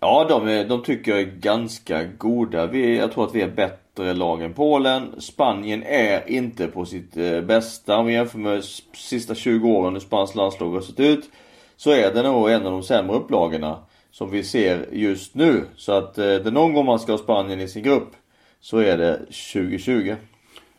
Ja, 0.00 0.26
de, 0.28 0.64
de 0.68 0.82
tycker 0.82 1.10
jag 1.10 1.20
är 1.20 1.24
ganska 1.24 2.04
goda. 2.04 2.66
Vi, 2.66 2.98
jag 2.98 3.12
tror 3.12 3.24
att 3.24 3.34
vi 3.34 3.42
är 3.42 3.50
bättre 3.50 4.14
lag 4.14 4.42
än 4.42 4.54
Polen. 4.54 5.20
Spanien 5.20 5.82
är 5.82 6.30
inte 6.30 6.66
på 6.66 6.84
sitt 6.84 7.14
bästa. 7.46 7.96
Om 7.96 8.06
vi 8.06 8.12
jämför 8.12 8.38
med 8.38 8.64
sista 8.94 9.34
20 9.34 9.68
åren 9.68 9.92
hur 9.92 10.00
spanskt 10.00 10.36
landslag 10.36 10.70
har 10.70 10.80
sett 10.80 11.00
ut. 11.00 11.30
Så 11.76 11.90
är 11.90 12.14
det 12.14 12.22
nog 12.22 12.50
en 12.50 12.66
av 12.66 12.72
de 12.72 12.82
sämre 12.82 13.16
upplagorna 13.16 13.78
som 14.14 14.30
vi 14.30 14.42
ser 14.42 14.86
just 14.92 15.34
nu. 15.34 15.64
Så 15.76 15.92
att 15.92 16.18
eh, 16.18 16.24
det 16.24 16.50
någon 16.50 16.72
gång 16.72 16.86
man 16.86 16.98
ska 16.98 17.12
ha 17.12 17.18
Spanien 17.18 17.60
i 17.60 17.68
sin 17.68 17.82
grupp 17.82 18.10
så 18.60 18.78
är 18.78 18.98
det 18.98 19.16
2020. 19.52 20.14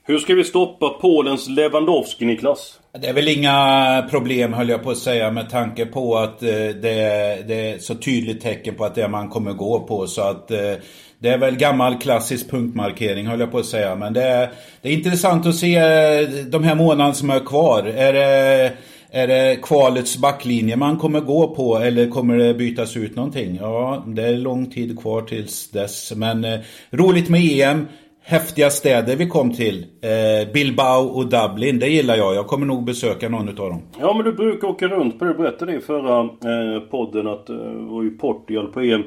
Hur 0.04 0.20
ska 0.20 0.34
vi 0.34 0.44
stoppa 0.44 0.90
Polens 0.90 1.50
Lewandowski, 1.50 2.26
Niklas? 2.26 2.80
Det 3.00 3.08
är 3.08 3.14
väl 3.14 3.28
inga 3.28 4.08
problem 4.10 4.54
höll 4.54 4.70
jag 4.70 4.84
på 4.84 4.92
att 4.92 4.98
säga 4.98 5.32
med 5.32 5.50
tanke 5.50 5.86
på 5.86 6.18
att 6.18 6.44
eh, 6.44 6.50
det 6.82 7.00
är, 7.00 7.44
det 7.44 7.72
är 7.72 7.80
så 7.80 7.96
tydligt 7.96 8.42
tecken 8.42 8.76
på 8.76 8.86
att 8.86 8.96
det 8.96 9.04
är 9.04 9.08
man 9.08 9.30
kommer 9.30 9.54
gå 9.54 9.80
på. 9.80 10.08
Så 10.08 10.22
att 10.22 10.52
eh, 10.52 10.74
det 11.20 11.30
är 11.30 11.38
väl 11.38 11.56
gammal 11.56 12.00
klassisk 12.00 12.50
punktmarkering 12.50 13.28
höll 13.28 13.40
jag 13.40 13.52
på 13.52 13.58
att 13.58 13.66
säga. 13.66 13.96
Men 13.96 14.14
det 14.14 14.24
är, 14.24 14.50
det 14.82 14.90
är 14.90 14.94
intressant 14.94 15.46
att 15.46 15.56
se 15.56 15.76
eh, 15.76 16.30
de 16.48 16.64
här 16.64 16.76
månaderna 16.76 17.14
som 17.14 17.30
är 17.30 17.40
kvar. 17.40 17.84
Är 17.84 18.14
det, 18.14 18.72
är 19.16 19.28
det 19.28 19.60
kvalets 19.62 20.18
backlinje 20.18 20.76
man 20.76 20.98
kommer 20.98 21.22
gå 21.22 21.56
på 21.56 21.78
eller 21.78 22.10
kommer 22.10 22.38
det 22.38 22.54
bytas 22.54 22.98
ut 22.98 23.16
någonting? 23.16 23.58
Ja, 23.62 24.04
det 24.08 24.24
är 24.24 24.38
lång 24.38 24.66
tid 24.72 25.00
kvar 25.00 25.22
tills 25.22 25.72
dess. 25.72 26.14
Men 26.16 26.44
eh, 26.44 26.60
roligt 26.92 27.30
med 27.30 27.42
EM 27.42 27.86
häftiga 28.22 28.70
städer 28.70 29.16
vi 29.16 29.28
kom 29.28 29.54
till. 29.54 29.86
Eh, 30.02 30.54
Bilbao 30.54 31.08
och 31.08 31.30
Dublin, 31.30 31.80
det 31.80 31.88
gillar 31.88 32.16
jag. 32.16 32.36
Jag 32.36 32.48
kommer 32.48 32.66
nog 32.66 32.84
besöka 32.84 33.30
någon 33.30 33.50
utav 33.50 33.70
dem. 33.70 33.82
Ja 34.00 34.14
men 34.14 34.26
du 34.26 34.34
brukar 34.34 34.68
åka 34.68 34.88
runt 34.88 35.20
på 35.20 35.26
det. 35.26 35.34
Du 35.34 35.38
berättade 35.38 35.76
i 35.76 35.80
förra 35.80 36.20
eh, 36.20 36.82
podden 36.82 37.28
att 37.28 37.50
eh, 37.50 37.56
det 37.56 37.64
eh, 37.64 37.94
var 37.94 38.04
ju 38.04 38.18
Portugal 38.18 38.68
på 38.68 38.82
EM. 38.82 39.04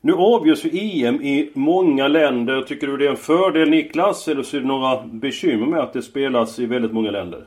Nu 0.00 0.12
avgörs 0.12 0.64
ju 0.64 0.70
EM 1.04 1.22
i 1.22 1.50
många 1.54 2.08
länder. 2.08 2.62
Tycker 2.62 2.86
du 2.86 2.96
det 2.96 3.06
är 3.06 3.10
en 3.10 3.16
fördel 3.16 3.70
Niklas? 3.70 4.28
Eller 4.28 4.42
så 4.42 4.56
är 4.56 4.60
det 4.60 4.66
några 4.66 5.06
bekymmer 5.06 5.66
med 5.66 5.80
att 5.80 5.92
det 5.92 6.02
spelas 6.02 6.58
i 6.58 6.66
väldigt 6.66 6.92
många 6.92 7.10
länder? 7.10 7.46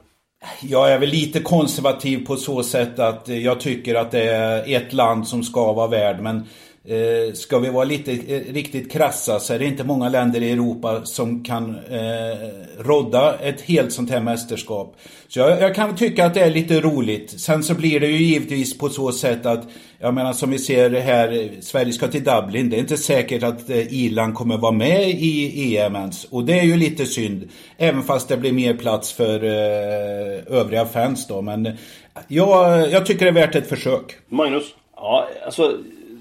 Jag 0.61 0.91
är 0.91 0.99
väl 0.99 1.09
lite 1.09 1.39
konservativ 1.39 2.25
på 2.25 2.35
så 2.35 2.63
sätt 2.63 2.99
att 2.99 3.27
jag 3.27 3.59
tycker 3.59 3.95
att 3.95 4.11
det 4.11 4.23
är 4.23 4.75
ett 4.75 4.93
land 4.93 5.27
som 5.27 5.43
ska 5.43 5.73
vara 5.73 5.87
värd. 5.87 6.21
Men 6.21 6.47
Eh, 6.89 7.33
ska 7.33 7.59
vi 7.59 7.69
vara 7.69 7.85
lite 7.85 8.11
eh, 8.11 8.53
riktigt 8.53 8.91
krassa 8.91 9.39
så 9.39 9.53
är 9.53 9.59
det 9.59 9.65
inte 9.65 9.83
många 9.83 10.09
länder 10.09 10.41
i 10.41 10.51
Europa 10.51 11.05
som 11.05 11.43
kan 11.43 11.69
eh, 11.69 12.37
rodda 12.77 13.39
ett 13.39 13.61
helt 13.61 13.93
sånt 13.93 14.09
här 14.09 14.21
mästerskap. 14.21 14.95
Så 15.27 15.39
jag, 15.39 15.61
jag, 15.61 15.75
kan 15.75 15.95
tycka 15.95 16.25
att 16.25 16.33
det 16.33 16.41
är 16.41 16.49
lite 16.49 16.81
roligt. 16.81 17.39
Sen 17.39 17.63
så 17.63 17.73
blir 17.73 17.99
det 17.99 18.07
ju 18.07 18.17
givetvis 18.17 18.77
på 18.77 18.89
så 18.89 19.11
sätt 19.11 19.45
att, 19.45 19.67
jag 19.99 20.13
menar 20.13 20.33
som 20.33 20.51
vi 20.51 20.59
ser 20.59 20.89
här, 20.89 21.51
Sverige 21.61 21.93
ska 21.93 22.07
till 22.07 22.23
Dublin. 22.23 22.69
Det 22.69 22.77
är 22.77 22.79
inte 22.79 22.97
säkert 22.97 23.43
att 23.43 23.69
eh, 23.69 23.93
Irland 23.93 24.35
kommer 24.35 24.57
vara 24.57 24.71
med 24.71 25.09
i 25.09 25.77
EM 25.77 25.95
ens. 25.95 26.23
Och 26.23 26.45
det 26.45 26.59
är 26.59 26.63
ju 26.63 26.77
lite 26.77 27.05
synd. 27.05 27.49
Även 27.77 28.03
fast 28.03 28.27
det 28.27 28.37
blir 28.37 28.51
mer 28.51 28.73
plats 28.73 29.13
för 29.13 29.43
eh, 29.43 30.57
övriga 30.59 30.85
fans 30.85 31.27
då. 31.27 31.41
Men 31.41 31.77
jag, 32.27 32.91
jag 32.91 33.05
tycker 33.05 33.25
det 33.25 33.31
är 33.41 33.47
värt 33.47 33.55
ett 33.55 33.69
försök. 33.69 34.15
Magnus? 34.29 34.63
Ja, 34.95 35.29
alltså 35.45 35.77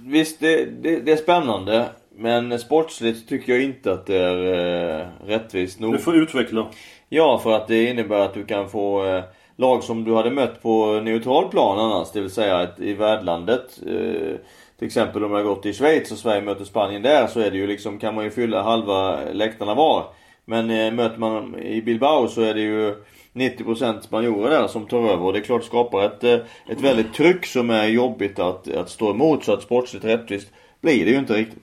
visst, 0.06 0.40
det, 0.40 0.64
det, 0.64 1.00
det, 1.00 1.12
är 1.12 1.16
spännande. 1.16 1.88
Men 2.18 2.58
sportsligt 2.58 3.28
tycker 3.28 3.52
jag 3.52 3.62
inte 3.62 3.92
att 3.92 4.06
det 4.06 4.16
är 4.16 5.00
eh, 5.00 5.06
rättvist 5.26 5.80
nog. 5.80 5.92
Du 5.92 5.98
får 5.98 6.16
utveckla. 6.16 6.66
Ja, 7.08 7.38
för 7.38 7.52
att 7.52 7.68
det 7.68 7.90
innebär 7.90 8.20
att 8.20 8.34
du 8.34 8.44
kan 8.44 8.68
få 8.68 9.06
eh, 9.06 9.24
lag 9.56 9.82
som 9.82 10.04
du 10.04 10.14
hade 10.14 10.30
mött 10.30 10.62
på 10.62 11.00
neutral 11.00 11.48
plan 11.48 11.78
annars. 11.78 12.12
Det 12.12 12.20
vill 12.20 12.30
säga 12.30 12.62
ett, 12.62 12.80
i 12.80 12.94
värdlandet. 12.94 13.80
Eh, 13.86 14.36
till 14.78 14.86
exempel 14.86 15.24
om 15.24 15.32
jag 15.32 15.44
gått 15.44 15.66
i 15.66 15.72
Schweiz 15.72 16.12
och 16.12 16.18
Sverige 16.18 16.42
möter 16.42 16.64
Spanien 16.64 17.02
där 17.02 17.26
så 17.26 17.40
är 17.40 17.50
det 17.50 17.56
ju 17.56 17.66
liksom, 17.66 17.98
kan 17.98 18.14
man 18.14 18.24
ju 18.24 18.30
fylla 18.30 18.62
halva 18.62 19.20
läktarna 19.32 19.74
var. 19.74 20.04
Men 20.48 20.70
eh, 20.70 20.92
möter 20.92 21.18
man 21.18 21.58
i 21.58 21.82
Bilbao 21.82 22.28
så 22.28 22.42
är 22.42 22.54
det 22.54 22.60
ju 22.60 22.94
90% 23.34 24.00
spanjorer 24.00 24.50
där 24.50 24.66
som 24.66 24.86
tar 24.86 24.98
över 24.98 25.24
och 25.24 25.32
det 25.32 25.38
är 25.38 25.42
klart 25.42 25.64
skapar 25.64 26.02
ett, 26.02 26.24
eh, 26.24 26.38
ett 26.68 26.80
väldigt 26.80 27.14
tryck 27.14 27.46
som 27.46 27.70
är 27.70 27.86
jobbigt 27.86 28.38
att, 28.38 28.68
att 28.68 28.90
stå 28.90 29.10
emot 29.10 29.44
så 29.44 29.52
att 29.52 29.62
sportsligt 29.62 30.04
rättvist 30.04 30.48
blir 30.80 31.04
det 31.04 31.10
ju 31.10 31.18
inte 31.18 31.34
riktigt. 31.34 31.62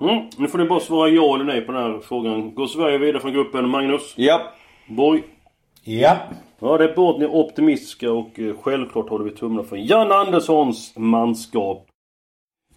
Mm, 0.00 0.26
nu 0.36 0.48
får 0.48 0.58
ni 0.58 0.64
bara 0.64 0.80
svara 0.80 1.08
ja 1.08 1.34
eller 1.34 1.44
nej 1.44 1.60
på 1.60 1.72
den 1.72 1.82
här 1.82 2.00
frågan. 2.00 2.54
Går 2.54 2.66
Sverige 2.66 2.98
vidare 2.98 3.20
från 3.20 3.32
gruppen 3.32 3.68
Magnus? 3.68 4.14
Ja. 4.16 4.40
Borg? 4.86 5.22
Ja. 5.84 6.16
Ja, 6.60 6.78
det 6.78 6.84
är 6.84 6.94
båda 6.96 7.18
ni 7.18 7.26
optimistiska 7.26 8.12
och 8.12 8.38
eh, 8.38 8.54
självklart 8.62 9.08
håller 9.08 9.24
vi 9.24 9.30
tummarna 9.30 9.68
för 9.68 9.76
Jan 9.76 10.12
Anderssons 10.12 10.92
manskap. 10.96 11.86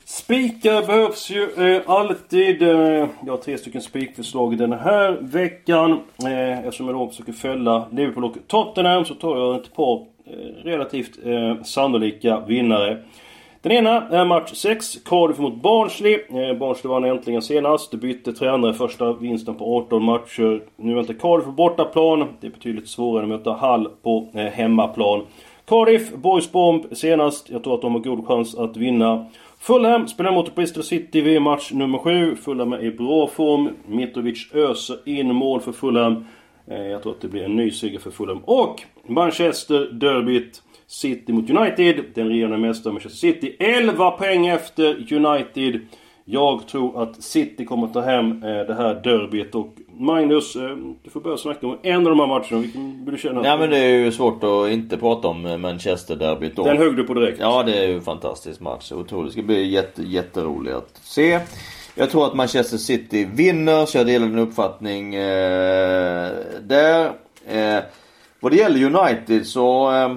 Spikar 0.07 0.87
behövs 0.87 1.29
ju 1.29 1.75
eh, 1.75 1.81
alltid. 1.85 2.61
Eh, 2.61 2.69
jag 3.25 3.33
har 3.33 3.37
tre 3.37 3.57
stycken 3.57 3.81
spikförslag 3.81 4.57
den 4.57 4.73
här 4.73 5.17
veckan. 5.21 5.91
Eh, 6.25 6.59
eftersom 6.59 6.87
jag 6.87 6.95
då 6.95 7.07
försöker 7.07 7.33
fälla 7.33 7.87
Liverpool 7.91 8.23
och 8.25 8.37
Tottenham 8.47 9.05
så 9.05 9.13
tar 9.13 9.37
jag 9.37 9.55
ett 9.55 9.75
par 9.75 9.95
eh, 10.25 10.63
relativt 10.63 11.25
eh, 11.25 11.63
sannolika 11.63 12.39
vinnare. 12.39 13.03
Den 13.61 13.71
ena 13.71 14.09
är 14.09 14.25
match 14.25 14.51
6, 14.53 14.97
Cardiff 15.05 15.37
mot 15.37 15.55
Barnsley. 15.55 16.13
Eh, 16.13 16.57
Barnsley 16.57 16.89
vann 16.89 17.03
äntligen 17.03 17.41
senast. 17.41 17.91
De 17.91 17.97
bytte 17.97 18.33
tränare 18.33 18.73
första 18.73 19.13
vinsten 19.13 19.55
på 19.55 19.77
18 19.77 20.03
matcher. 20.03 20.63
Nu 20.75 20.95
väntar 20.95 21.13
Cardiff 21.13 21.45
på 21.45 21.51
bortaplan. 21.51 22.27
Det 22.41 22.47
är 22.47 22.51
betydligt 22.51 22.89
svårare 22.89 23.23
att 23.23 23.29
möta 23.29 23.53
Hall 23.53 23.89
på 24.01 24.27
eh, 24.33 24.45
hemmaplan. 24.45 25.21
Cardiff, 25.67 26.13
Boys 26.13 26.51
Bomb 26.51 26.85
senast. 26.91 27.49
Jag 27.49 27.63
tror 27.63 27.75
att 27.75 27.81
de 27.81 27.93
har 27.93 27.99
god 27.99 28.27
chans 28.27 28.55
att 28.55 28.77
vinna. 28.77 29.25
Fulham 29.65 30.07
spelar 30.07 30.31
mot 30.31 30.55
Bristol 30.55 30.83
City 30.83 31.21
vid 31.21 31.41
match 31.41 31.71
nummer 31.71 31.97
7. 31.97 32.35
Fulham 32.35 32.73
är 32.73 32.83
i 32.83 32.91
bra 32.91 33.27
form. 33.27 33.69
Mitrovic 33.87 34.53
öser 34.53 34.97
in 35.05 35.35
mål 35.35 35.61
för 35.61 35.71
Fulham. 35.71 36.25
Eh, 36.67 36.81
jag 36.81 37.03
tror 37.03 37.13
att 37.13 37.21
det 37.21 37.27
blir 37.27 37.43
en 37.43 37.55
ny 37.55 37.71
seger 37.71 37.99
för 37.99 38.11
Fulham. 38.11 38.37
Och 38.37 38.81
Manchester 39.07 39.91
Derbyt. 39.91 40.61
City 40.87 41.33
mot 41.33 41.49
United. 41.49 42.05
Den 42.13 42.27
regerande 42.27 42.57
mästaren 42.57 42.93
Manchester 42.93 43.17
City. 43.17 43.55
11 43.59 44.11
poäng 44.11 44.47
efter 44.47 45.13
United. 45.13 45.79
Jag 46.25 46.67
tror 46.67 47.03
att 47.03 47.23
City 47.23 47.65
kommer 47.65 47.87
att 47.87 47.93
ta 47.93 48.01
hem 48.01 48.43
eh, 48.43 48.49
det 48.49 48.75
här 48.75 49.01
derbyt 49.03 49.55
och 49.55 49.75
Magnus, 49.97 50.55
eh, 50.55 50.75
du 51.03 51.09
får 51.09 51.21
börja 51.21 51.37
snacka 51.37 51.67
om 51.67 51.77
en 51.81 51.97
av 51.97 52.03
de 52.03 52.19
här 52.19 52.27
matcherna. 52.27 52.61
Vilken 52.61 53.05
vill 53.05 53.13
du 53.13 53.21
känna? 53.21 53.41
Nej 53.41 53.57
men 53.57 53.69
det 53.69 53.77
är 53.77 53.99
ju 53.99 54.11
svårt 54.11 54.43
att 54.43 54.71
inte 54.71 54.97
prata 54.97 55.27
om 55.27 55.45
eh, 55.45 55.57
Manchester-derbyt 55.57 56.55
då. 56.55 56.63
Den 56.63 56.77
högg 56.77 56.95
du 56.95 57.03
på 57.03 57.13
direkt. 57.13 57.37
Ja 57.39 57.63
det 57.63 57.77
är 57.77 57.87
ju 57.87 57.95
en 57.95 58.01
fantastisk 58.01 58.59
match. 58.59 58.91
Otroligt. 58.91 59.27
Det 59.27 59.31
ska 59.31 59.41
bli 59.41 59.69
jätte, 59.69 60.03
jätteroligt 60.03 60.75
att 60.75 60.99
se. 61.03 61.39
Jag 61.95 62.09
tror 62.09 62.25
att 62.25 62.35
Manchester 62.35 62.77
City 62.77 63.25
vinner, 63.33 63.85
så 63.85 63.97
jag 63.97 64.07
delar 64.07 64.27
din 64.27 64.39
uppfattning 64.39 65.15
eh, 65.15 66.31
där. 66.61 67.05
Eh, 67.47 67.83
vad 68.39 68.51
det 68.51 68.55
gäller 68.55 68.85
United 68.85 69.47
så, 69.47 69.91
eh, 69.91 70.15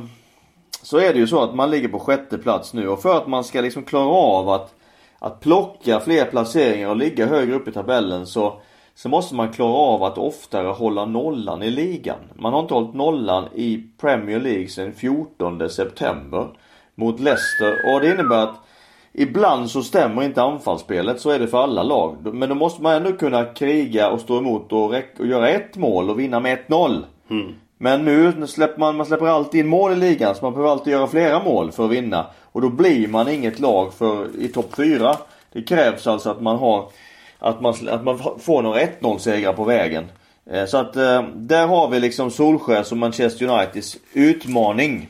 så 0.83 0.99
är 0.99 1.13
det 1.13 1.19
ju 1.19 1.27
så 1.27 1.43
att 1.43 1.55
man 1.55 1.71
ligger 1.71 1.89
på 1.89 1.99
sjätte 1.99 2.39
plats 2.39 2.75
nu 2.75 2.89
och 2.89 3.03
för 3.03 3.17
att 3.17 3.27
man 3.27 3.45
ska 3.45 3.61
liksom 3.61 3.83
klara 3.83 4.09
av 4.09 4.49
att 4.49 4.75
att 5.19 5.41
plocka 5.41 6.01
fler 6.01 6.25
placeringar 6.25 6.89
och 6.89 6.97
ligga 6.97 7.27
högre 7.27 7.55
upp 7.55 7.69
i 7.69 7.73
tabellen 7.73 8.27
så, 8.27 8.61
så 8.99 9.09
måste 9.09 9.35
man 9.35 9.53
klara 9.53 9.73
av 9.73 10.03
att 10.03 10.19
oftare 10.19 10.69
hålla 10.69 11.05
nollan 11.05 11.63
i 11.63 11.71
ligan. 11.71 12.19
Man 12.35 12.53
har 12.53 12.61
inte 12.61 12.75
hållit 12.75 12.95
nollan 12.95 13.49
i 13.55 13.83
Premier 14.01 14.41
League 14.41 14.69
sedan 14.69 14.93
14 14.93 15.71
september 15.71 16.49
mot 16.95 17.21
Leicester 17.21 17.95
och 17.95 18.01
det 18.01 18.11
innebär 18.11 18.43
att 18.43 18.55
Ibland 19.13 19.71
så 19.71 19.83
stämmer 19.83 20.23
inte 20.23 20.43
anfallsspelet, 20.43 21.21
så 21.21 21.31
är 21.31 21.39
det 21.39 21.49
för 21.49 21.63
alla 21.63 21.83
lag. 21.83 22.35
Men 22.35 22.49
då 22.49 22.55
måste 22.55 22.83
man 22.83 22.95
ändå 22.95 23.13
kunna 23.13 23.45
kriga 23.45 24.11
och 24.11 24.21
stå 24.21 24.39
emot 24.39 24.73
och, 24.73 24.95
och 25.19 25.27
göra 25.27 25.49
ett 25.49 25.77
mål 25.77 26.11
och 26.11 26.21
vinna 26.21 26.41
med 26.41 26.59
1-0. 26.69 27.05
Mm. 27.31 27.55
Men 27.79 28.05
nu 28.05 28.47
släpper 28.47 28.81
man, 28.81 28.97
man 28.97 29.07
släpper 29.07 29.27
alltid 29.27 29.61
in 29.61 29.69
mål 29.69 29.93
i 29.93 29.97
ligan 29.97 30.35
så 30.35 30.45
man 30.45 30.53
behöver 30.53 30.73
alltid 30.73 30.93
göra 30.93 31.07
flera 31.07 31.43
mål 31.43 31.73
för 31.73 31.85
att 31.85 31.91
vinna. 31.91 32.27
Och 32.43 32.61
då 32.61 32.69
blir 32.69 33.09
man 33.09 33.29
inget 33.29 33.61
lag 33.61 33.95
för, 33.95 34.41
i 34.41 34.49
topp 34.49 34.75
4. 34.77 35.17
Det 35.53 35.63
krävs 35.63 36.07
alltså 36.07 36.31
att 36.31 36.41
man 36.41 36.57
har 36.57 36.89
att 37.39 37.61
man, 37.61 37.75
att 37.89 38.05
man 38.05 38.19
får 38.19 38.63
några 38.63 38.81
1-0 38.81 39.19
segrar 39.19 39.53
på 39.53 39.65
vägen. 39.65 40.05
Eh, 40.51 40.65
så 40.65 40.77
att 40.77 40.97
eh, 40.97 41.23
där 41.35 41.67
har 41.67 41.89
vi 41.89 42.01
liksom 42.01 42.31
Solsjö 42.31 42.83
och 42.91 42.97
Manchester 42.97 43.47
Uniteds 43.47 43.97
utmaning. 44.13 45.09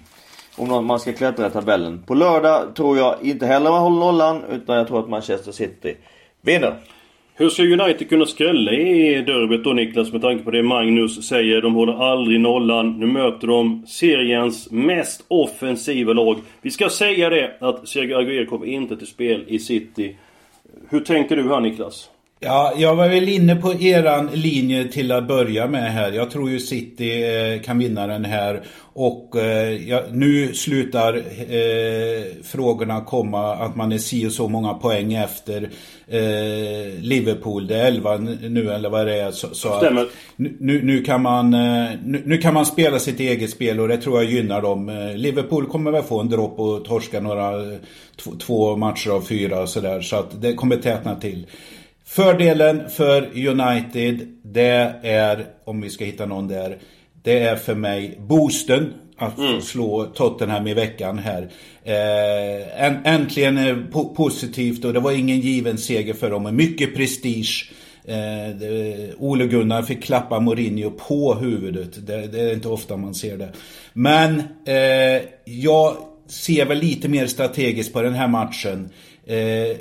Om 0.56 0.86
man 0.86 1.00
ska 1.00 1.12
klättra 1.12 1.46
i 1.46 1.50
tabellen. 1.50 2.02
På 2.06 2.14
lördag 2.14 2.74
tror 2.74 2.98
jag 2.98 3.16
inte 3.22 3.46
heller 3.46 3.70
man 3.70 3.82
håller 3.82 3.98
nollan 3.98 4.44
utan 4.50 4.76
jag 4.76 4.88
tror 4.88 5.00
att 5.00 5.08
Manchester 5.08 5.52
City 5.52 5.96
vinner. 6.40 6.74
Hur 7.34 7.48
ska 7.48 7.62
United 7.62 8.08
kunna 8.08 8.26
skrälla 8.26 8.72
i 8.72 9.22
derbyt 9.22 9.64
då 9.64 9.72
Niklas 9.72 10.12
med 10.12 10.22
tanke 10.22 10.44
på 10.44 10.50
det 10.50 10.62
Magnus 10.62 11.28
säger? 11.28 11.62
De 11.62 11.74
håller 11.74 12.12
aldrig 12.12 12.40
nollan. 12.40 12.98
Nu 12.98 13.06
möter 13.06 13.46
de 13.46 13.86
seriens 13.86 14.70
mest 14.70 15.24
offensiva 15.28 16.12
lag. 16.12 16.36
Vi 16.62 16.70
ska 16.70 16.88
säga 16.88 17.30
det 17.30 17.56
att 17.60 17.88
Sergio 17.88 18.16
Aguero 18.16 18.46
kommer 18.46 18.66
inte 18.66 18.96
till 18.96 19.06
spel 19.06 19.44
i 19.46 19.58
City. 19.58 20.16
Hur 20.90 21.00
tänker 21.00 21.36
du 21.36 21.48
här 21.48 21.60
Niklas? 21.60 22.10
Ja, 22.40 22.72
jag 22.76 22.96
var 22.96 23.08
väl 23.08 23.28
inne 23.28 23.56
på 23.56 23.74
eran 23.74 24.30
linje 24.32 24.88
till 24.88 25.12
att 25.12 25.28
börja 25.28 25.66
med 25.66 25.92
här. 25.92 26.12
Jag 26.12 26.30
tror 26.30 26.50
ju 26.50 26.60
City 26.60 27.24
eh, 27.24 27.62
kan 27.62 27.78
vinna 27.78 28.06
den 28.06 28.24
här. 28.24 28.62
Och 28.92 29.36
eh, 29.36 29.88
ja, 29.88 30.02
nu 30.12 30.54
slutar 30.54 31.16
eh, 31.16 32.24
frågorna 32.44 33.00
komma 33.00 33.54
att 33.54 33.76
man 33.76 33.92
är 33.92 33.98
si 33.98 34.26
och 34.26 34.32
så 34.32 34.48
många 34.48 34.74
poäng 34.74 35.14
efter 35.14 35.70
eh, 36.08 37.00
Liverpool. 37.00 37.66
Det 37.66 37.76
är 37.76 37.86
11 37.86 38.16
nu 38.48 38.70
eller 38.70 38.90
vad 38.90 39.06
det 39.06 39.20
är. 39.20 39.30
Så, 39.30 39.48
så 39.52 39.76
Stämmer. 39.76 40.06
Nu, 40.36 40.80
nu, 40.82 41.02
kan 41.02 41.22
man, 41.22 41.54
eh, 41.54 41.90
nu, 42.04 42.22
nu, 42.26 42.38
kan 42.38 42.54
man 42.54 42.66
spela 42.66 42.98
sitt 42.98 43.20
eget 43.20 43.50
spel 43.50 43.80
och 43.80 43.88
det 43.88 43.96
tror 43.96 44.22
jag 44.22 44.32
gynnar 44.32 44.62
dem. 44.62 45.12
Liverpool 45.14 45.66
kommer 45.66 45.90
väl 45.90 46.02
få 46.02 46.20
en 46.20 46.28
dropp 46.28 46.58
och 46.58 46.84
torska 46.84 47.20
några 47.20 47.52
två 48.46 48.76
matcher 48.76 49.10
av 49.10 49.20
fyra 49.20 49.60
och 49.60 49.68
sådär. 49.68 50.00
Så 50.00 50.16
att 50.16 50.42
det 50.42 50.54
kommer 50.54 50.76
tätna 50.76 51.14
till. 51.14 51.46
Fördelen 52.08 52.90
för 52.90 53.22
United, 53.48 54.28
det 54.42 54.94
är, 55.02 55.46
om 55.64 55.80
vi 55.80 55.90
ska 55.90 56.04
hitta 56.04 56.26
någon 56.26 56.48
där, 56.48 56.78
det 57.22 57.38
är 57.38 57.56
för 57.56 57.74
mig 57.74 58.18
boosten 58.20 58.94
att 59.16 59.38
mm. 59.38 59.60
slå 59.60 60.04
Tottenham 60.04 60.66
i 60.66 60.74
veckan 60.74 61.18
här. 61.18 61.50
Eh, 61.84 63.12
äntligen 63.14 63.58
eh, 63.58 63.76
po 63.92 64.14
positivt 64.14 64.84
och 64.84 64.92
det 64.92 65.00
var 65.00 65.12
ingen 65.12 65.40
given 65.40 65.78
seger 65.78 66.14
för 66.14 66.30
dem. 66.30 66.56
Mycket 66.56 66.94
prestige. 66.94 67.72
Eh, 68.04 68.56
det, 68.60 69.14
Ole 69.18 69.46
Gunnar 69.46 69.82
fick 69.82 70.02
klappa 70.02 70.40
Mourinho 70.40 70.90
på 70.90 71.34
huvudet. 71.34 72.06
Det, 72.06 72.26
det 72.26 72.40
är 72.40 72.54
inte 72.54 72.68
ofta 72.68 72.96
man 72.96 73.14
ser 73.14 73.36
det. 73.36 73.52
Men 73.92 74.42
eh, 74.66 75.22
jag 75.44 75.96
ser 76.26 76.64
väl 76.64 76.78
lite 76.78 77.08
mer 77.08 77.26
strategiskt 77.26 77.92
på 77.92 78.02
den 78.02 78.14
här 78.14 78.28
matchen. 78.28 78.90
Eh, 79.26 79.76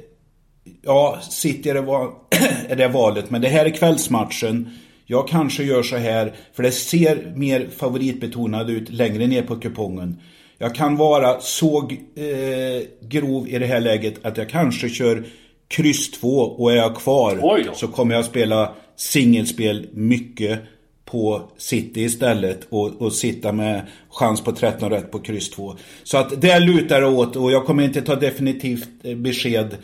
Ja, 0.82 1.20
City 1.30 1.70
är 1.70 1.74
det, 1.74 1.82
val, 1.82 2.12
är 2.70 2.76
det 2.76 2.88
valet, 2.88 3.30
men 3.30 3.42
det 3.42 3.48
här 3.48 3.66
är 3.66 3.70
kvällsmatchen. 3.70 4.70
Jag 5.06 5.28
kanske 5.28 5.64
gör 5.64 5.84
så 5.84 5.98
här, 5.98 6.34
för 6.54 6.64
det 6.64 6.72
ser 6.72 7.34
mer 7.36 7.68
favoritbetonad 7.78 8.70
ut 8.70 8.90
längre 8.90 9.28
ner 9.28 9.42
på 9.42 9.56
kupongen. 9.56 10.20
Jag 10.58 10.76
kan 10.76 10.96
vara 10.98 11.40
så 11.40 11.90
eh, 12.16 12.88
grov 13.02 13.48
i 13.48 13.60
det 13.60 13.66
här 13.66 13.80
läget 13.80 14.26
att 14.26 14.38
jag 14.38 14.50
kanske 14.50 14.90
kör 14.90 15.24
kryss 15.68 16.12
2 16.12 16.28
och 16.30 16.72
är 16.72 16.76
jag 16.76 16.96
kvar 16.96 17.40
så 17.74 17.88
kommer 17.88 18.16
jag 18.16 18.26
spela 18.26 18.74
singelspel 18.96 19.88
mycket 19.94 20.60
på 21.06 21.42
City 21.58 22.02
istället 22.02 22.68
och, 22.70 23.02
och 23.02 23.14
sitta 23.14 23.52
med 23.52 23.82
chans 24.10 24.44
på 24.44 24.52
13 24.52 24.90
rätt 24.90 25.12
på 25.12 25.20
kryss 25.20 25.50
2. 25.50 25.76
Så 26.04 26.18
att 26.18 26.42
det 26.42 26.60
lutar 26.60 27.04
åt 27.04 27.36
och 27.36 27.52
jag 27.52 27.66
kommer 27.66 27.84
inte 27.84 28.02
ta 28.02 28.16
definitivt 28.16 28.90
eh, 29.04 29.16
besked 29.16 29.78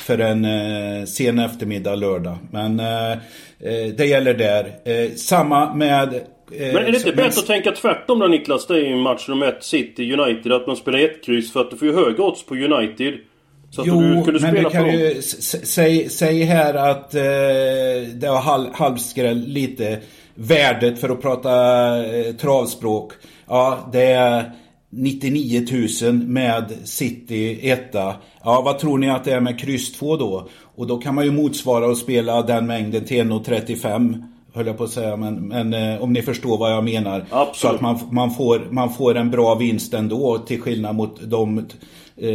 för 0.00 0.18
en 0.18 0.44
eh, 0.44 1.04
sen 1.04 1.38
eftermiddag 1.38 1.94
lördag. 1.94 2.38
Men 2.50 2.80
eh, 2.80 3.12
eh, 3.12 3.86
det 3.96 4.06
gäller 4.06 4.34
där. 4.34 4.64
Eh, 4.84 5.10
samma 5.16 5.74
med... 5.74 6.14
Eh, 6.14 6.20
men 6.50 6.76
är 6.76 6.92
det 6.92 6.96
inte 6.96 7.12
bättre 7.12 7.40
att 7.40 7.46
tänka 7.46 7.72
tvärtom 7.72 8.18
då 8.18 8.26
Niklas? 8.26 8.66
Det 8.66 8.74
är 8.74 8.88
ju 8.88 8.96
match 8.96 9.28
nummer 9.28 9.46
ett 9.46 9.64
City 9.64 10.12
United. 10.12 10.52
Att 10.52 10.66
man 10.66 10.76
spelar 10.76 10.98
ett 10.98 11.24
kryss 11.24 11.52
för 11.52 11.60
att 11.60 11.70
du 11.70 11.76
får 11.76 11.88
ju 11.88 11.94
högre 11.94 12.22
odds 12.22 12.46
på 12.46 12.54
United. 12.54 13.14
Så 13.70 13.80
att 13.80 13.86
jo, 13.86 14.00
du 14.00 14.22
kunde 14.24 14.40
men 14.40 14.50
spela 14.50 14.68
du 14.68 14.70
kan 14.70 14.92
ju 14.92 15.22
säg, 15.22 16.08
säg 16.08 16.42
här 16.42 16.74
att 16.74 17.14
eh, 17.14 17.22
det 18.14 18.26
har 18.26 18.40
halv, 18.40 18.66
halvskräll 18.74 19.44
lite 19.46 19.98
värdet 20.34 21.00
för 21.00 21.08
att 21.08 21.22
prata 21.22 21.50
eh, 22.06 22.32
travspråk. 22.32 23.12
Ja, 23.48 23.88
det 23.92 24.02
är 24.02 24.52
99 24.96 25.66
000 26.02 26.14
med 26.14 26.74
City 26.84 27.70
etta. 27.70 28.14
Ja, 28.44 28.62
vad 28.64 28.78
tror 28.78 28.98
ni 28.98 29.10
att 29.10 29.24
det 29.24 29.32
är 29.32 29.40
med 29.40 29.60
kryss 29.60 29.92
2 29.92 30.16
då? 30.16 30.48
Och 30.62 30.86
då 30.86 30.98
kan 30.98 31.14
man 31.14 31.24
ju 31.24 31.30
motsvara 31.30 31.86
och 31.86 31.98
spela 31.98 32.42
den 32.42 32.66
mängden 32.66 33.04
till 33.04 33.16
1,35 33.16 34.22
höll 34.56 34.66
jag 34.66 34.78
på 34.78 34.84
att 34.84 34.90
säga, 34.90 35.16
men, 35.16 35.48
men 35.48 35.74
eh, 35.74 36.02
om 36.02 36.12
ni 36.12 36.22
förstår 36.22 36.58
vad 36.58 36.72
jag 36.72 36.84
menar. 36.84 37.24
Absolut. 37.30 37.56
Så 37.56 37.68
att 37.68 37.80
man, 37.80 37.98
man, 38.10 38.34
får, 38.34 38.68
man 38.70 38.94
får 38.94 39.16
en 39.16 39.30
bra 39.30 39.54
vinst 39.54 39.94
ändå 39.94 40.38
till 40.38 40.60
skillnad 40.60 40.94
mot 40.94 41.20
de, 41.22 41.58
eh, 42.16 42.34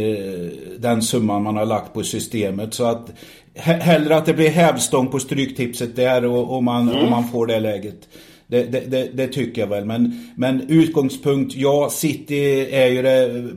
den 0.78 1.02
summan 1.02 1.42
man 1.42 1.56
har 1.56 1.66
lagt 1.66 1.94
på 1.94 2.02
systemet. 2.02 2.74
Så 2.74 2.84
att 2.84 3.10
hellre 3.54 4.16
att 4.16 4.26
det 4.26 4.34
blir 4.34 4.50
hävstång 4.50 5.08
på 5.08 5.18
stryktipset 5.18 5.96
där 5.96 6.24
och, 6.24 6.56
och 6.56 6.62
man, 6.62 6.88
mm. 6.88 7.04
och 7.04 7.10
man 7.10 7.28
får 7.28 7.46
det 7.46 7.60
läget. 7.60 8.08
Det, 8.52 8.64
det, 8.64 8.80
det, 8.80 9.08
det, 9.12 9.26
tycker 9.26 9.60
jag 9.60 9.68
väl. 9.68 9.84
Men, 9.84 10.28
men 10.36 10.68
utgångspunkt, 10.68 11.56
ja, 11.56 11.90
City 11.90 12.66
är 12.70 12.86
ju 12.86 13.02
det 13.02 13.48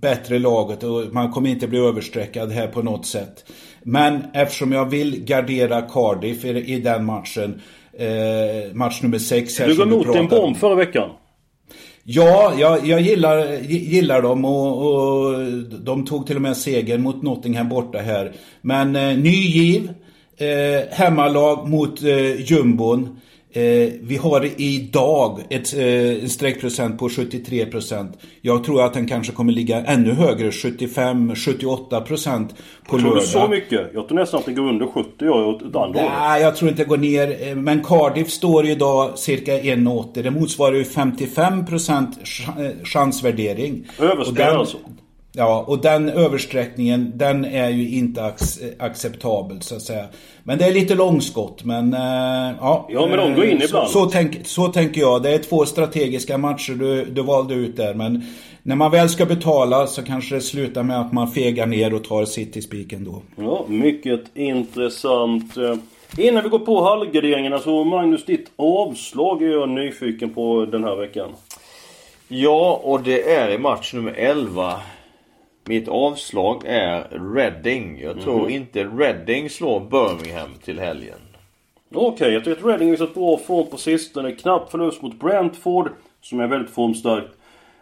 bättre 0.00 0.38
laget 0.38 0.82
och 0.82 1.04
man 1.12 1.32
kommer 1.32 1.50
inte 1.50 1.68
bli 1.68 1.78
överstreckad 1.78 2.52
här 2.52 2.66
på 2.66 2.82
något 2.82 3.06
sätt. 3.06 3.44
Men 3.82 4.22
eftersom 4.34 4.72
jag 4.72 4.90
vill 4.90 5.24
gardera 5.24 5.82
Cardiff 5.82 6.44
i, 6.44 6.48
i 6.48 6.80
den 6.80 7.04
matchen, 7.04 7.60
eh, 7.98 8.74
match 8.74 9.02
nummer 9.02 9.18
6 9.18 9.56
Du 9.56 9.76
går 9.76 9.86
emot 9.86 10.16
en 10.16 10.28
bomb 10.28 10.56
förra 10.56 10.74
veckan. 10.74 11.10
Ja, 12.02 12.52
jag, 12.58 12.86
jag 12.86 13.00
gillar, 13.00 13.62
gillar 13.68 14.22
dem 14.22 14.44
och, 14.44 14.94
och, 14.94 15.44
de 15.80 16.06
tog 16.06 16.26
till 16.26 16.36
och 16.36 16.42
med 16.42 16.56
segern 16.56 17.02
mot 17.02 17.22
Nottingham 17.22 17.68
borta 17.68 17.98
här. 17.98 18.32
Men 18.60 18.96
eh, 18.96 19.16
ny 19.16 19.30
giv, 19.30 19.90
eh, 20.36 20.88
hemmalag 20.90 21.68
mot 21.68 22.02
eh, 22.02 22.40
jumbon. 22.40 23.20
Eh, 23.56 23.92
vi 24.00 24.16
har 24.16 24.48
idag 24.56 25.40
ett, 25.50 25.74
eh, 25.74 26.22
en 26.22 26.28
streckprocent 26.28 26.98
på 26.98 27.08
73%. 27.08 28.12
Jag 28.40 28.64
tror 28.64 28.84
att 28.84 28.94
den 28.94 29.08
kanske 29.08 29.32
kommer 29.32 29.52
ligga 29.52 29.84
ännu 29.84 30.12
högre, 30.12 30.50
75-78% 30.50 32.54
på 32.88 32.96
lördag. 32.96 33.12
Tror 33.12 33.20
du 33.20 33.26
så 33.26 33.48
mycket? 33.48 33.90
Jag 33.94 34.08
tror 34.08 34.18
nästan 34.18 34.40
att 34.40 34.46
det 34.46 34.52
går 34.52 34.68
under 34.68 34.86
70 34.86 35.10
jag 35.18 35.62
ett 35.62 35.76
andra 35.76 36.00
Nej, 36.18 36.42
jag 36.42 36.56
tror 36.56 36.70
inte 36.70 36.82
det 36.82 36.88
går 36.88 36.96
ner. 36.96 37.48
Eh, 37.48 37.54
men 37.54 37.84
Cardiff 37.84 38.30
står 38.30 38.66
idag 38.66 39.18
cirka 39.18 39.52
1,80. 39.52 40.22
Det 40.22 40.30
motsvarar 40.30 40.74
ju 40.74 40.84
55% 40.84 42.06
eh, 42.58 42.84
chansvärdering. 42.84 43.86
Överspelad 43.98 44.56
alltså? 44.56 44.76
Ja, 45.36 45.64
och 45.66 45.78
den 45.78 46.08
översträckningen 46.08 47.12
den 47.14 47.44
är 47.44 47.68
ju 47.68 47.88
inte 47.88 48.32
acceptabel 48.78 49.62
så 49.62 49.76
att 49.76 49.82
säga. 49.82 50.04
Men 50.44 50.58
det 50.58 50.64
är 50.64 50.74
lite 50.74 50.94
långskott 50.94 51.64
men 51.64 51.94
äh, 51.94 52.00
ja. 52.60 52.88
Ja 52.88 53.06
men 53.06 53.18
de 53.18 53.34
går 53.34 53.44
in 53.44 53.58
så, 53.58 53.64
ibland. 53.64 53.90
Så, 53.90 54.06
tänk, 54.06 54.46
så 54.46 54.68
tänker 54.68 55.00
jag. 55.00 55.22
Det 55.22 55.34
är 55.34 55.38
två 55.38 55.66
strategiska 55.66 56.38
matcher 56.38 56.72
du, 56.72 57.04
du 57.04 57.22
valde 57.22 57.54
ut 57.54 57.76
där 57.76 57.94
men 57.94 58.22
när 58.62 58.76
man 58.76 58.90
väl 58.90 59.08
ska 59.08 59.26
betala 59.26 59.86
så 59.86 60.02
kanske 60.02 60.34
det 60.34 60.40
slutar 60.40 60.82
med 60.82 61.00
att 61.00 61.12
man 61.12 61.30
fegar 61.30 61.66
ner 61.66 61.94
och 61.94 62.04
tar 62.04 62.24
City-spiken 62.24 63.04
då. 63.04 63.22
Ja, 63.36 63.64
mycket 63.68 64.36
intressant. 64.36 65.54
Innan 66.18 66.42
vi 66.42 66.48
går 66.48 66.58
på 66.58 66.84
halvgarderingarna 66.84 67.58
så 67.58 67.84
Magnus, 67.84 68.24
ditt 68.24 68.50
avslag 68.56 69.42
är 69.42 69.48
jag 69.48 69.68
nyfiken 69.68 70.30
på 70.30 70.64
den 70.64 70.84
här 70.84 70.96
veckan. 70.96 71.30
Ja, 72.28 72.80
och 72.84 73.02
det 73.02 73.30
är 73.30 73.50
i 73.50 73.58
match 73.58 73.94
nummer 73.94 74.12
11. 74.12 74.80
Mitt 75.66 75.88
avslag 75.88 76.62
är 76.66 77.08
Reading. 77.34 78.00
Jag 78.00 78.20
tror 78.20 78.40
mm. 78.40 78.50
inte 78.50 78.84
Reading 78.84 79.50
slår 79.50 79.80
Birmingham 79.80 80.50
till 80.64 80.78
helgen. 80.78 81.18
Okej, 81.94 82.08
okay, 82.08 82.32
jag 82.32 82.44
tycker 82.44 82.60
att 82.60 82.66
Reading 82.66 82.90
visat 82.90 83.14
bra 83.14 83.36
form 83.36 83.66
på 83.70 83.76
sistone. 83.76 84.32
Knapp 84.32 84.70
förlust 84.70 85.02
mot 85.02 85.20
Brentford, 85.20 85.90
som 86.20 86.40
är 86.40 86.46
väldigt 86.46 86.74
formstarkt. 86.74 87.28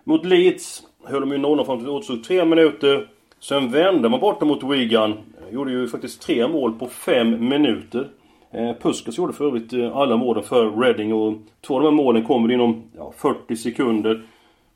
Mot 0.04 0.24
Leeds 0.24 0.82
höll 1.04 1.20
de 1.20 1.32
ju 1.32 1.38
nollan 1.38 1.66
fram 1.66 1.78
till 1.78 1.88
återstod 1.88 2.24
tre 2.24 2.44
minuter. 2.44 3.08
Sen 3.40 3.70
vände 3.70 4.08
man 4.08 4.20
borta 4.20 4.44
mot 4.44 4.62
Wigan. 4.62 5.18
Gjorde 5.50 5.72
ju 5.72 5.88
faktiskt 5.88 6.22
tre 6.22 6.48
mål 6.48 6.72
på 6.78 6.86
fem 6.86 7.48
minuter. 7.48 8.08
Eh, 8.50 8.72
Puskas 8.80 9.18
gjorde 9.18 9.32
för 9.32 9.46
övrigt 9.46 9.72
eh, 9.72 9.96
alla 9.96 10.16
målen 10.16 10.44
för 10.44 10.70
Reading 10.70 11.12
och 11.12 11.34
två 11.66 11.74
av 11.74 11.82
de 11.82 11.86
här 11.86 12.04
målen 12.04 12.24
kommer 12.24 12.52
inom 12.52 12.82
ja, 12.96 13.12
40 13.16 13.56
sekunder. 13.56 14.22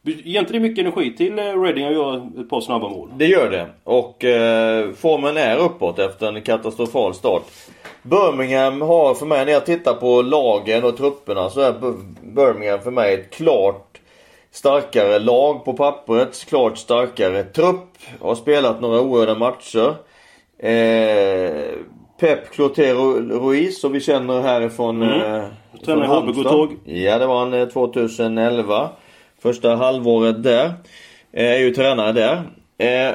Ger 0.06 0.40
inte 0.40 0.52
det 0.52 0.60
mycket 0.60 0.78
energi 0.78 1.16
till 1.16 1.38
eh, 1.38 1.42
Reading 1.62 1.84
att 1.86 1.92
göra 1.92 2.26
ett 2.40 2.48
par 2.50 2.60
snabba 2.60 2.88
mål? 2.88 3.08
Det 3.16 3.26
gör 3.26 3.50
det. 3.50 3.66
Och 3.84 4.24
eh, 4.24 4.90
formen 4.92 5.36
är 5.36 5.56
uppåt 5.58 5.98
efter 5.98 6.26
en 6.28 6.42
katastrofal 6.42 7.14
start. 7.14 7.42
Birmingham 8.02 8.80
har 8.80 9.14
för 9.14 9.26
mig, 9.26 9.44
när 9.44 9.52
jag 9.52 9.66
tittar 9.66 9.94
på 9.94 10.22
lagen 10.22 10.84
och 10.84 10.96
trupperna, 10.96 11.50
så 11.50 11.60
är 11.60 11.74
Birmingham 12.22 12.80
för 12.80 12.90
mig 12.90 13.14
ett 13.14 13.30
klart 13.30 14.00
starkare 14.50 15.18
lag 15.18 15.64
på 15.64 15.72
pappret. 15.72 16.44
Klart 16.48 16.78
starkare 16.78 17.42
trupp. 17.42 17.88
Har 18.20 18.34
spelat 18.34 18.80
några 18.80 19.00
oerhörda 19.00 19.34
matcher. 19.34 19.94
Eh, 20.58 21.78
Pep 22.20 22.50
Clotero 22.50 23.12
Ruiz 23.38 23.80
som 23.80 23.92
vi 23.92 24.00
känner 24.00 24.40
härifrån 24.40 25.02
Mm. 25.02 25.20
eh, 25.34 25.44
Tränare 25.84 26.04
i. 26.04 26.08
Hobbygodtåg. 26.08 26.76
Ja 26.84 27.18
det 27.18 27.26
var 27.26 27.38
han 27.38 27.54
eh, 27.54 27.68
2011. 27.68 28.88
Första 29.38 29.76
halvåret 29.76 30.42
där. 30.42 30.74
Eh, 31.32 31.52
är 31.52 31.58
ju 31.58 31.74
tränare 31.74 32.12
där. 32.12 32.42
Eh, 32.78 33.14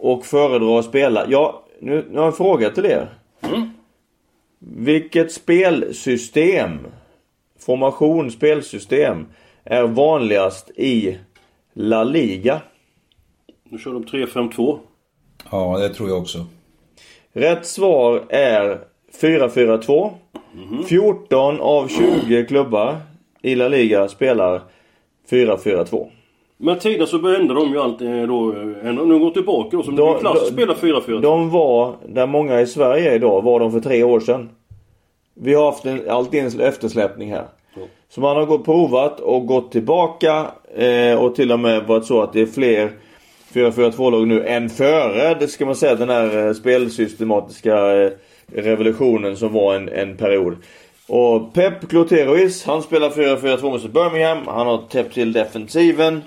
och 0.00 0.26
föredrar 0.26 0.78
att 0.78 0.84
spela. 0.84 1.26
Ja, 1.28 1.64
nu, 1.80 2.06
nu 2.10 2.16
har 2.16 2.24
jag 2.24 2.26
en 2.26 2.32
fråga 2.32 2.70
till 2.70 2.86
er. 2.86 3.08
Mm. 3.40 3.70
Vilket 4.58 5.32
spelsystem, 5.32 6.78
formation, 7.58 8.30
spelsystem 8.30 9.26
är 9.64 9.82
vanligast 9.82 10.70
i 10.70 11.18
La 11.72 12.04
Liga? 12.04 12.60
Nu 13.64 13.78
kör 13.78 13.92
de 13.92 14.04
3-5-2. 14.04 14.78
Ja, 15.50 15.78
det 15.78 15.94
tror 15.94 16.08
jag 16.08 16.18
också. 16.18 16.46
Rätt 17.32 17.66
svar 17.66 18.24
är 18.28 18.80
4-4-2. 19.20 20.12
14 20.86 21.60
av 21.60 21.88
20 21.88 22.46
klubbar 22.46 22.96
i 23.42 23.54
La 23.54 23.68
Liga 23.68 24.08
spelar 24.08 24.62
4-4-2. 25.30 26.06
Men 26.56 26.78
tidigare 26.78 27.06
så 27.06 27.16
ändrar 27.16 27.54
de 27.54 27.68
ju 27.72 27.78
alltid 27.80 28.08
eh, 28.20 28.22
då. 28.28 28.52
eh, 28.52 28.92
nu 29.06 29.18
går 29.18 29.30
tillbaka 29.30 29.76
då. 29.76 29.82
Som 29.82 29.96
de, 29.96 30.18
klass 30.20 30.38
då- 30.40 30.52
spelar 30.52 30.74
4-4. 30.74 31.20
De 31.20 31.50
var, 31.50 31.94
där 32.08 32.26
många 32.26 32.60
i 32.60 32.66
Sverige 32.66 33.10
är 33.10 33.14
idag, 33.14 33.42
var 33.42 33.60
de 33.60 33.72
för 33.72 33.80
tre 33.80 34.02
år 34.02 34.20
sedan. 34.20 34.48
Vi 35.34 35.54
har 35.54 35.64
haft 35.64 35.84
en, 35.84 36.10
alltid 36.10 36.40
en 36.44 36.60
eftersläpning 36.60 37.32
här. 37.32 37.44
Så 38.10 38.20
man 38.20 38.36
har 38.36 38.46
gått 38.46 38.64
provat 38.64 39.20
och 39.20 39.46
gått 39.46 39.72
tillbaka 39.72 40.46
eh, 40.76 41.22
och 41.24 41.34
till 41.34 41.52
och 41.52 41.60
med 41.60 41.86
varit 41.86 42.04
så 42.04 42.22
att 42.22 42.32
det 42.32 42.40
är 42.40 42.46
fler 42.46 42.90
4-4-2-lag 43.52 44.28
nu 44.28 44.46
än 44.46 44.68
före, 44.68 45.34
det 45.34 45.48
ska 45.48 45.66
man 45.66 45.76
säga, 45.76 45.94
den 45.94 46.08
här 46.10 46.46
eh, 46.46 46.52
spelsystematiska 46.52 48.02
eh, 48.02 48.10
revolutionen 48.52 49.36
som 49.36 49.52
var 49.52 49.74
en, 49.74 49.88
en 49.88 50.16
period. 50.16 50.56
Och 51.08 51.52
Pep 51.52 51.88
Cloterois, 51.88 52.64
han 52.64 52.82
spelar 52.82 53.10
4-4-2 53.10 53.62
mot 53.62 53.92
Birmingham. 53.92 54.46
Han 54.46 54.66
har 54.66 54.78
täppt 54.88 55.14
till 55.14 55.32
defensiven. 55.32 56.22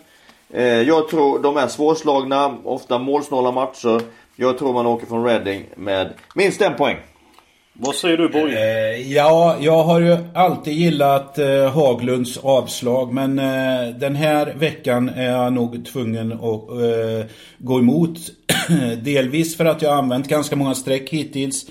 Eh, 0.54 0.64
jag 0.64 1.10
tror 1.10 1.40
de 1.40 1.58
är 1.58 1.68
svårslagna, 1.68 2.58
ofta 2.64 3.00
målsnåla 3.00 3.52
matcher. 3.52 4.02
Jag 4.36 4.58
tror 4.58 4.74
man 4.74 4.86
åker 4.86 5.08
från 5.08 5.26
Reading 5.26 5.66
med 5.76 6.14
minst 6.36 6.62
en 6.62 6.76
poäng. 6.76 6.98
Vad 7.74 7.96
säger 7.96 8.18
du 8.18 8.30
Borg? 8.30 8.54
Eh, 8.54 9.12
ja, 9.14 9.58
jag 9.60 9.84
har 9.84 10.00
ju 10.00 10.18
alltid 10.34 10.74
gillat 10.74 11.38
eh, 11.38 11.74
Haglunds 11.74 12.38
avslag 12.38 13.14
men 13.14 13.40
eh, 13.40 13.96
den 14.00 14.16
här 14.16 14.54
veckan 14.54 15.10
är 15.10 15.30
jag 15.30 15.54
nog 15.54 15.86
tvungen 15.86 16.34
att 16.34 16.70
eh, 16.70 17.32
gå 17.58 17.80
emot. 17.80 18.18
Delvis 19.04 19.58
för 19.58 19.66
att 19.66 19.82
jag 19.82 19.90
har 19.90 19.98
använt 19.98 20.28
ganska 20.28 20.56
många 20.56 20.76
streck 20.76 21.10
hittills. 21.10 21.66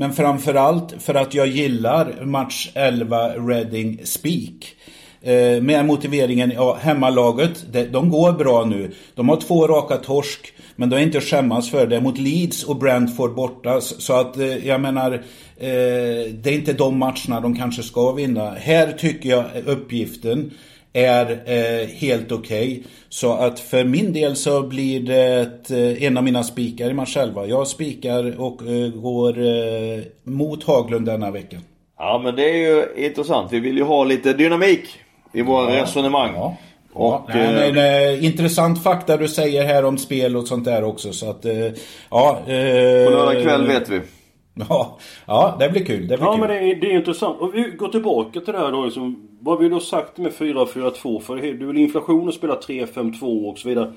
Men 0.00 0.12
framförallt 0.12 0.94
för 0.98 1.14
att 1.14 1.34
jag 1.34 1.46
gillar 1.46 2.24
match 2.24 2.70
11 2.74 3.28
Reading 3.28 4.00
Speak. 4.04 4.74
Eh, 5.22 5.62
med 5.62 5.86
motiveringen, 5.86 6.52
ja 6.54 6.78
hemmalaget, 6.80 7.64
de 7.92 8.10
går 8.10 8.32
bra 8.32 8.64
nu. 8.64 8.90
De 9.14 9.28
har 9.28 9.36
två 9.36 9.66
raka 9.66 9.96
torsk. 9.96 10.52
Men 10.76 10.90
de 10.90 10.96
är 10.96 11.00
inte 11.00 11.18
att 11.18 11.24
skämmas 11.24 11.70
för 11.70 11.86
det 11.86 12.00
mot 12.00 12.18
Leeds 12.18 12.64
och 12.64 12.76
Brentford 12.76 13.34
borta. 13.34 13.80
Så 13.80 14.12
att 14.12 14.36
eh, 14.36 14.66
jag 14.66 14.80
menar, 14.80 15.12
eh, 15.12 15.20
det 16.32 16.46
är 16.46 16.52
inte 16.52 16.72
de 16.72 16.98
matcherna 16.98 17.40
de 17.40 17.56
kanske 17.56 17.82
ska 17.82 18.12
vinna. 18.12 18.50
Här 18.50 18.92
tycker 18.92 19.28
jag 19.28 19.44
uppgiften 19.66 20.50
är 20.92 21.30
eh, 21.30 21.86
helt 21.88 22.32
okej. 22.32 22.82
Så 23.08 23.32
att 23.32 23.60
för 23.60 23.84
min 23.84 24.12
del 24.12 24.36
så 24.36 24.62
blir 24.62 25.00
det 25.00 25.40
ett, 25.40 25.70
eh, 25.70 26.02
en 26.02 26.16
av 26.16 26.24
mina 26.24 26.42
spikar 26.42 26.90
i 26.90 26.94
match 26.94 27.16
11. 27.16 27.46
Jag 27.46 27.66
spikar 27.66 28.40
och 28.40 28.62
eh, 28.62 28.88
går 28.88 29.38
eh, 29.38 30.02
mot 30.24 30.64
Haglund 30.64 31.06
denna 31.06 31.30
veckan. 31.30 31.60
Ja 31.98 32.20
men 32.24 32.36
det 32.36 32.50
är 32.50 32.56
ju 32.56 33.06
intressant. 33.06 33.52
Vi 33.52 33.60
vill 33.60 33.76
ju 33.76 33.84
ha 33.84 34.04
lite 34.04 34.32
dynamik 34.32 34.98
i 35.32 35.42
våra 35.42 35.82
resonemang. 35.82 36.32
Ja. 36.34 36.56
Och, 36.92 37.12
ja, 37.12 37.34
nej, 37.34 37.68
eh, 37.68 37.74
men, 37.74 38.14
eh, 38.14 38.24
intressant 38.24 38.82
fakta 38.82 39.16
du 39.16 39.28
säger 39.28 39.64
här 39.64 39.84
om 39.84 39.98
spel 39.98 40.36
och 40.36 40.48
sånt 40.48 40.64
där 40.64 40.84
också. 40.84 41.12
Så 41.12 41.30
att, 41.30 41.44
ja. 42.10 42.38
Eh, 42.46 43.04
På 43.04 43.10
lördag 43.10 43.42
kväll 43.42 43.66
vet 43.66 43.88
vi. 43.88 44.00
Ja, 44.68 44.98
ja, 45.26 45.56
det 45.58 45.68
blir 45.68 45.84
kul. 45.84 46.08
Det 46.08 46.16
blir 46.16 46.26
Ja 46.26 46.32
kul. 46.32 46.40
men 46.40 46.48
det 46.48 46.58
är, 46.58 46.74
det 46.74 46.92
är 46.92 46.96
intressant. 46.96 47.40
Och 47.40 47.54
vi 47.54 47.62
går 47.62 47.88
tillbaka 47.88 48.40
till 48.40 48.52
det 48.52 48.58
här 48.58 48.72
då 48.72 48.84
liksom, 48.84 49.28
Vad 49.40 49.56
har 49.56 49.62
vi 49.62 49.68
då 49.68 49.80
sagt 49.80 50.18
med 50.18 50.32
4-4-2? 50.32 51.20
För 51.20 51.36
det 51.36 51.48
är 51.48 51.52
väl 51.66 51.76
inflation 51.78 52.28
att 52.28 52.34
spela 52.34 52.54
3-5-2 52.54 53.50
och 53.50 53.58
så 53.58 53.68
vidare. 53.68 53.92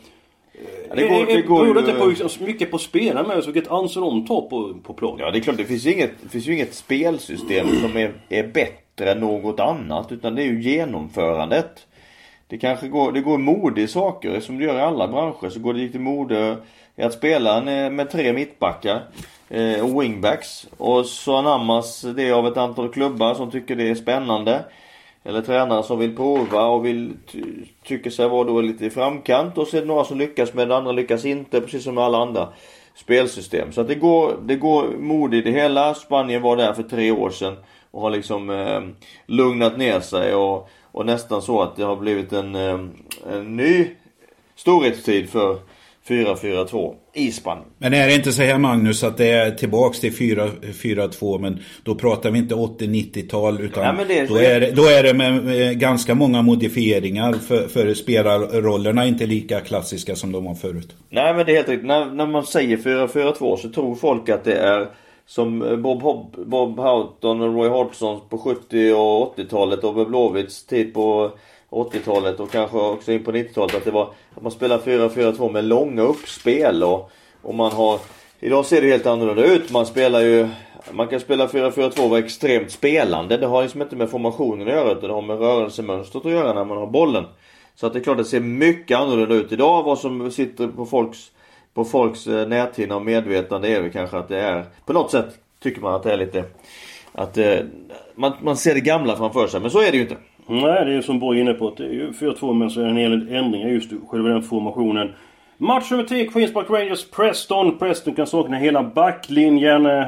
Ja, 0.90 0.96
det 0.96 1.08
går, 1.08 1.26
det 1.26 1.42
går 1.42 1.60
Beror 1.64 1.74
det 1.74 1.80
inte 1.80 2.22
på 2.24 2.30
så 2.30 2.44
mycket 2.44 2.72
på 2.72 2.78
spelarna 2.78 3.28
med? 3.28 3.46
Vilket 3.46 3.72
ansvar 3.72 4.04
de 4.04 4.28
tar 4.28 4.42
på, 4.42 4.74
på 4.84 4.94
plan? 4.94 5.16
Ja 5.20 5.32
det 5.32 5.38
är 5.38 5.42
klart, 5.42 5.58
det 5.58 5.66
finns 5.66 5.86
ju 5.86 5.94
inget, 5.94 6.12
finns 6.30 6.48
ju 6.48 6.54
inget 6.54 6.74
spelsystem 6.74 7.68
som 7.82 7.98
är, 7.98 8.12
är 8.30 8.48
bättre 8.48 9.12
än 9.12 9.20
något 9.20 9.60
annat. 9.60 10.12
Utan 10.12 10.36
det 10.36 10.42
är 10.42 10.46
ju 10.46 10.62
genomförandet. 10.62 11.88
Det 12.48 12.58
kanske 12.58 12.88
går, 12.88 13.12
det 13.12 13.22
går 13.22 13.38
mode 13.38 13.82
i 13.82 13.88
saker 13.88 14.40
som 14.40 14.58
det 14.58 14.64
gör 14.66 14.76
i 14.78 14.82
alla 14.82 15.08
branscher. 15.08 15.50
Så 15.50 15.60
går 15.60 15.74
det 15.74 15.80
lite 15.80 16.00
mode 16.00 16.58
i 16.96 17.02
att 17.02 17.14
spela 17.14 17.58
en- 17.62 17.96
med 17.96 18.10
tre 18.10 18.34
mittbackar 18.34 19.02
eh, 19.54 20.00
wingbacks. 20.00 20.68
Och 20.78 21.06
så 21.06 21.36
anammas 21.36 22.02
det 22.02 22.32
av 22.32 22.48
ett 22.48 22.58
antal 22.58 22.90
klubbar 22.90 23.34
som 23.34 23.52
tycker 23.52 23.76
det 23.76 23.90
är 23.90 23.96
spännande. 23.96 24.66
Eller 25.24 25.42
tränare 25.42 25.84
som 25.84 26.00
vill 26.00 26.16
prova 26.16 26.66
och 26.66 26.86
vill 26.86 27.14
ty 27.32 27.44
tycker 27.84 28.10
sig 28.10 28.30
vara 28.30 28.44
då 28.44 28.62
lite 28.62 28.86
i 28.86 28.90
framkant. 28.90 29.58
Och 29.58 29.68
så 29.68 29.78
är 29.78 29.82
det 29.82 29.88
några 29.88 30.04
som 30.04 30.18
lyckas 30.18 30.54
med 30.54 30.70
det, 30.70 30.78
andra 30.78 30.92
lyckas 30.92 31.26
inte. 31.26 31.62
Precis 31.62 31.84
som 31.84 31.96
med 31.96 32.04
alla 32.04 32.18
andra 32.18 32.50
spelsystem. 32.96 33.72
Så 33.72 33.82
att 33.82 33.88
det 33.88 33.96
går, 33.96 34.36
det 34.42 34.56
går 34.56 34.88
mod 35.00 35.34
i 35.34 35.42
det 35.42 35.52
hela. 35.52 35.94
Spanien 35.94 36.42
var 36.42 36.58
där 36.58 36.74
för 36.74 36.84
tre 36.84 37.12
år 37.12 37.30
sedan. 37.30 37.56
Och 37.92 38.02
har 38.02 38.10
liksom 38.10 38.50
eh, 38.50 38.82
lugnat 39.26 39.78
ner 39.78 40.00
sig 40.00 40.36
och, 40.36 40.70
och 40.92 41.06
nästan 41.06 41.42
så 41.42 41.62
att 41.62 41.76
det 41.76 41.84
har 41.84 41.96
blivit 41.96 42.34
en, 42.34 42.56
eh, 42.56 42.80
en 43.32 43.56
ny 43.58 43.88
storhetstid 44.56 45.30
för 45.30 45.60
4-4-2 46.08 46.94
i 47.14 47.32
Spanien. 47.32 47.66
Men 47.78 47.94
är 47.94 48.08
det 48.08 48.16
inte 48.16 48.32
så 48.32 48.42
här 48.42 48.58
Magnus 48.58 49.04
att 49.04 49.18
det 49.18 49.28
är 49.32 49.52
tillbaks 49.52 50.00
till 50.00 50.12
4-4-2 50.14 51.40
men 51.40 51.60
då 51.84 51.96
pratar 51.96 52.32
vi 52.32 52.40
inte 52.40 52.56
80-90-tal 52.56 53.62
utan 53.62 53.98
det 54.08 54.20
är- 54.20 54.28
då, 54.28 54.36
är 54.38 54.60
det, 54.60 54.72
då 54.72 54.84
är 54.86 55.04
det 55.04 55.14
med, 55.14 55.80
ganska 55.80 56.16
många 56.16 56.42
modifieringar 56.42 57.34
för, 57.34 57.68
för 57.68 57.94
spelarrollerna 57.94 59.06
inte 59.06 59.26
lika 59.26 59.60
klassiska 59.60 60.16
som 60.16 60.32
de 60.32 60.46
var 60.46 60.56
förut. 60.56 60.96
Nej 61.10 61.34
men 61.34 61.46
det 61.46 61.52
är 61.52 61.56
helt 61.56 61.70
riktigt. 61.70 61.88
När, 61.88 62.06
när 62.06 62.28
man 62.28 62.44
säger 62.46 62.78
4-4-2 62.78 63.58
så 63.58 63.70
tror 63.70 63.96
folk 63.96 64.30
att 64.30 64.44
det 64.44 64.56
är 64.56 64.88
som 65.26 65.60
Bob, 65.84 66.02
Hobb, 66.02 66.36
Bob 66.46 66.80
Houghton 66.80 67.42
och 67.42 67.54
Roy 67.54 67.70
Hodgson 67.70 68.20
på 68.30 68.38
70 68.38 68.92
och 68.94 69.38
80-talet 69.38 69.84
och 69.84 70.08
Blåvitts 70.08 70.66
tid 70.66 70.94
på 70.94 71.32
80-talet 71.74 72.40
och 72.40 72.52
kanske 72.52 72.78
också 72.78 73.12
in 73.12 73.24
på 73.24 73.32
90-talet 73.32 73.76
att 73.76 73.86
det 73.86 73.92
var 73.92 74.14
att 74.36 74.44
man 74.44 74.52
spelar 74.52 74.78
4-4-2 74.78 75.52
med 75.52 75.64
långa 75.64 76.02
uppspel 76.02 76.84
och, 76.84 77.12
och 77.42 77.56
man 77.56 77.72
har 77.72 78.00
Idag 78.40 78.66
ser 78.66 78.82
det 78.82 78.88
helt 78.88 79.06
annorlunda 79.06 79.46
ut. 79.46 79.72
Man 79.72 79.86
spelar 79.86 80.20
ju 80.20 80.48
Man 80.92 81.08
kan 81.08 81.20
spela 81.20 81.48
4-4-2 81.48 82.04
och 82.04 82.10
vara 82.10 82.20
extremt 82.20 82.72
spelande. 82.72 83.38
Det 83.38 83.46
har 83.46 83.62
liksom 83.62 83.82
inte 83.82 83.96
med 83.96 84.10
formationen 84.10 84.68
att 84.68 84.74
göra 84.74 84.92
utan 84.92 85.10
det 85.10 85.14
har 85.14 85.22
med 85.22 85.40
rörelsemönstret 85.40 86.26
att 86.26 86.32
göra 86.32 86.54
när 86.54 86.66
man 86.66 86.78
har 86.78 86.88
bollen. 86.88 87.26
Så 87.76 87.88
att 87.88 87.94
det 87.94 88.00
är 88.00 88.04
klart 88.04 88.18
det 88.18 88.26
ser 88.26 88.40
mycket 88.40 88.98
annorlunda 88.98 89.36
ut 89.36 89.52
idag. 89.52 89.84
Vad 89.84 90.00
som 90.00 90.32
sitter 90.32 90.68
på 90.68 90.86
folks 90.86 91.32
på 91.74 91.86
folks 91.86 92.28
eh, 92.28 92.48
näthinna 92.48 92.96
och 92.96 93.02
medvetande 93.02 93.68
är 93.68 93.82
väl 93.82 93.92
kanske 93.92 94.18
att 94.18 94.28
det 94.28 94.40
är 94.40 94.66
på 94.86 94.94
något 94.94 95.12
sätt 95.12 95.28
tycker 95.60 95.82
man 95.82 95.94
att 95.94 96.04
det 96.04 96.14
är 96.14 96.18
lite 96.18 96.44
att 97.12 97.38
eh, 97.38 97.60
man, 98.16 98.34
man 98.42 98.58
ser 98.58 98.74
det 98.74 98.82
gamla 98.82 99.18
framför 99.18 99.48
sig 99.48 99.62
men 99.62 99.72
så 99.72 99.82
är 99.82 99.92
det 99.92 99.98
ju 99.98 100.04
inte. 100.04 100.18
Nej, 100.48 100.86
det 100.86 100.92
är 100.92 100.96
ju 100.96 101.02
som 101.02 101.20
Borg 101.20 101.38
är 101.38 101.42
inne 101.42 101.54
på. 101.54 101.74
Det 101.78 101.84
är 101.84 101.90
ju 101.90 102.12
4-2 102.12 102.54
men 102.54 102.70
så 102.70 102.80
är 102.80 102.84
det 102.84 102.90
en 102.90 102.98
hel 102.98 103.36
ändringar 103.36 103.70
just 103.70 103.92
i 103.92 103.96
själva 104.08 104.30
den 104.30 104.44
formationen. 104.44 105.10
Match 105.58 105.92
nummer 105.92 106.04
10, 106.04 106.28
Queens 106.28 106.54
Park 106.54 106.70
Rangers 106.70 107.10
Preston. 107.10 107.78
Preston 107.78 108.14
kan 108.14 108.28
sakna 108.28 108.58
hela 108.58 108.84
backlinjen. 108.84 109.86
Eh, 109.86 110.08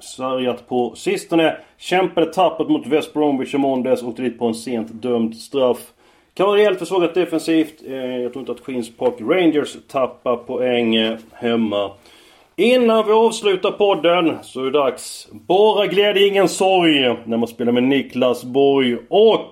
Sörjat 0.00 0.04
sargat 0.04 0.68
på 0.68 0.94
sistone. 0.96 1.56
Kämpade 1.78 2.32
tappert 2.32 2.68
mot 2.68 2.86
West 2.86 3.14
Bromwich 3.14 3.54
i 3.54 3.58
måndags. 3.58 4.02
Åkte 4.02 4.22
dit 4.22 4.38
på 4.38 4.46
en 4.46 4.54
sent 4.54 5.02
dömd 5.02 5.36
straff. 5.36 5.92
Kan 6.34 6.46
vara 6.46 6.56
rejält 6.56 6.78
försvagat 6.78 7.14
defensivt. 7.14 7.74
Eh, 7.86 7.94
jag 7.94 8.32
tror 8.32 8.42
inte 8.42 8.52
att 8.52 8.64
Queens 8.64 8.96
Park 8.96 9.14
Rangers 9.20 9.76
tappar 9.88 10.36
poäng 10.36 10.94
eh, 10.94 11.18
hemma. 11.32 11.90
Innan 12.60 13.06
vi 13.06 13.12
avslutar 13.12 13.70
podden 13.70 14.38
så 14.42 14.60
är 14.60 14.64
det 14.64 14.70
dags. 14.70 15.28
Bara 15.32 15.86
glädje, 15.86 16.28
ingen 16.28 16.48
sorg. 16.48 17.16
När 17.26 17.36
man 17.36 17.48
spelar 17.48 17.72
med 17.72 17.82
Niklas 17.82 18.44
Borg 18.44 18.96
och 19.10 19.46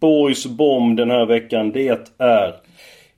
Borgs 0.00 0.46
bomb 0.46 0.96
den 0.96 1.10
här 1.10 1.26
veckan. 1.26 1.72
Det 1.72 1.88
är... 2.18 2.54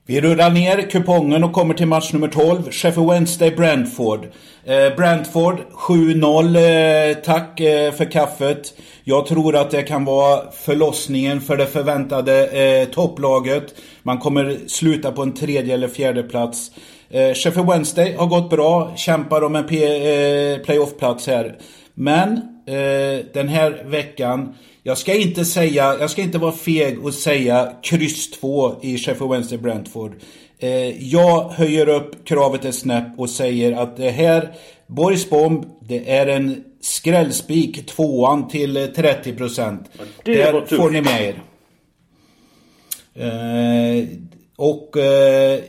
Vi 0.05 0.21
rullar 0.21 0.49
ner 0.49 0.89
kupongen 0.89 1.43
och 1.43 1.53
kommer 1.53 1.73
till 1.73 1.87
match 1.87 2.13
nummer 2.13 2.27
12. 2.27 2.71
Sheffield 2.71 3.09
Wednesday 3.09 3.51
Brentford. 3.51 4.25
Eh, 4.65 4.95
Brentford 4.95 5.57
7-0. 5.73 7.09
Eh, 7.09 7.15
tack 7.15 7.59
eh, 7.59 7.91
för 7.91 8.11
kaffet. 8.11 8.73
Jag 9.03 9.25
tror 9.25 9.55
att 9.55 9.71
det 9.71 9.83
kan 9.83 10.05
vara 10.05 10.51
förlossningen 10.51 11.41
för 11.41 11.57
det 11.57 11.67
förväntade 11.67 12.47
eh, 12.47 12.87
topplaget. 12.87 13.75
Man 14.03 14.17
kommer 14.17 14.57
sluta 14.67 15.11
på 15.11 15.21
en 15.21 15.33
tredje 15.33 15.73
eller 15.73 15.87
fjärde 15.87 16.23
plats. 16.23 16.71
Eh, 17.09 17.33
Sheffield 17.33 17.69
Wednesday 17.69 18.13
har 18.13 18.27
gått 18.27 18.49
bra, 18.49 18.93
kämpar 18.95 19.43
om 19.43 19.55
en 19.55 19.63
eh, 19.63 20.59
playoff-plats 20.59 21.27
här. 21.27 21.57
Men 21.93 22.31
eh, 22.67 23.25
den 23.33 23.47
här 23.47 23.83
veckan, 23.85 24.55
jag 24.83 24.97
ska 24.97 25.13
inte 25.13 25.45
säga, 25.45 25.95
jag 25.99 26.09
ska 26.09 26.21
inte 26.21 26.37
vara 26.37 26.51
feg 26.51 27.05
och 27.05 27.13
säga 27.13 27.71
kryss 27.83 28.31
2 28.31 28.75
i 28.81 28.97
Sheffield 28.97 29.31
Wednesday 29.31 29.57
Brentford. 29.57 30.15
Eh, 30.59 31.03
jag 31.03 31.49
höjer 31.49 31.89
upp 31.89 32.25
kravet 32.25 32.65
ett 32.65 32.75
snäpp 32.75 33.19
och 33.19 33.29
säger 33.29 33.71
att 33.71 33.97
det 33.97 34.09
här, 34.09 34.53
Boris 34.87 35.29
Bomb, 35.29 35.65
det 35.81 36.11
är 36.11 36.27
en 36.27 36.63
skrällspik, 36.81 37.85
tvåan 37.85 38.47
till 38.47 38.77
30%. 38.77 39.85
det 40.23 40.51
var 40.51 40.61
Där 40.61 40.77
får 40.77 40.89
ni 40.89 41.01
med 41.01 41.21
er. 41.21 41.41
Eh, 43.15 44.07
och 44.55 44.97
eh, 44.97 45.53
eh, 45.53 45.59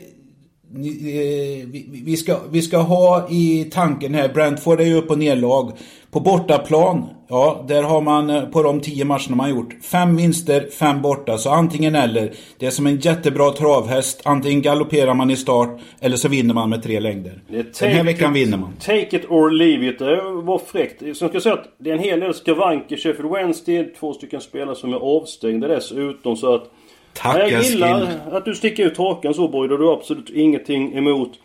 vi, 0.73 1.85
vi, 2.05 2.17
ska, 2.17 2.37
vi 2.51 2.61
ska 2.61 2.77
ha 2.77 3.27
i 3.29 3.67
tanken 3.71 4.13
här, 4.13 4.29
Brentford 4.29 4.81
är 4.81 4.85
ju 4.85 4.93
upp 4.95 5.11
och 5.11 5.19
nerlag. 5.19 5.71
På 6.11 6.19
bortaplan, 6.19 7.05
ja, 7.29 7.65
där 7.67 7.83
har 7.83 8.01
man 8.01 8.29
eh, 8.29 8.41
på 8.43 8.63
de 8.63 8.79
tio 8.79 9.05
matcherna 9.05 9.35
man 9.35 9.49
gjort, 9.49 9.75
fem 9.81 10.15
vinster, 10.15 10.67
fem 10.79 11.01
borta. 11.01 11.37
Så 11.37 11.49
antingen 11.49 11.95
eller. 11.95 12.31
Det 12.59 12.65
är 12.65 12.69
som 12.69 12.87
en 12.87 12.97
jättebra 12.97 13.51
travhäst. 13.51 14.21
Antingen 14.25 14.61
galopperar 14.61 15.13
man 15.13 15.31
i 15.31 15.35
start 15.35 15.79
eller 15.99 16.17
så 16.17 16.27
vinner 16.29 16.53
man 16.53 16.69
med 16.69 16.83
tre 16.83 16.99
längder. 16.99 17.41
Den 17.79 17.91
här 17.91 18.03
veckan 18.03 18.35
it- 18.35 18.45
vinner 18.45 18.57
man. 18.57 18.73
Take 18.79 19.17
it 19.17 19.25
or 19.29 19.51
leave 19.51 19.89
it. 19.89 19.99
Det 19.99 20.21
var 20.21 20.61
fräckt. 20.65 20.99
Sen 20.99 21.15
ska 21.15 21.29
jag 21.33 21.43
säga 21.43 21.55
att 21.55 21.75
det 21.79 21.89
är 21.89 21.93
en 21.93 22.03
hel 22.03 22.19
del 22.19 22.33
skavanker. 22.33 22.97
Sheffield 22.97 23.31
Wednesday, 23.31 23.93
två 23.99 24.13
stycken 24.13 24.41
spelare 24.41 24.75
som 24.75 24.93
är 24.93 24.97
avstängda 24.97 25.67
dessutom. 25.67 26.35
Så 26.35 26.55
att... 26.55 26.71
Tack 27.13 27.51
jag 27.51 27.63
gillar 27.63 28.03
Eskil. 28.03 28.19
att 28.31 28.45
du 28.45 28.55
sticker 28.55 28.85
ut 28.85 28.97
hakan 28.97 29.33
så 29.33 29.47
Boyd 29.47 29.71
och 29.71 29.79
du 29.79 29.85
har 29.85 29.93
absolut 29.93 30.29
ingenting 30.29 30.97
emot. 30.97 31.39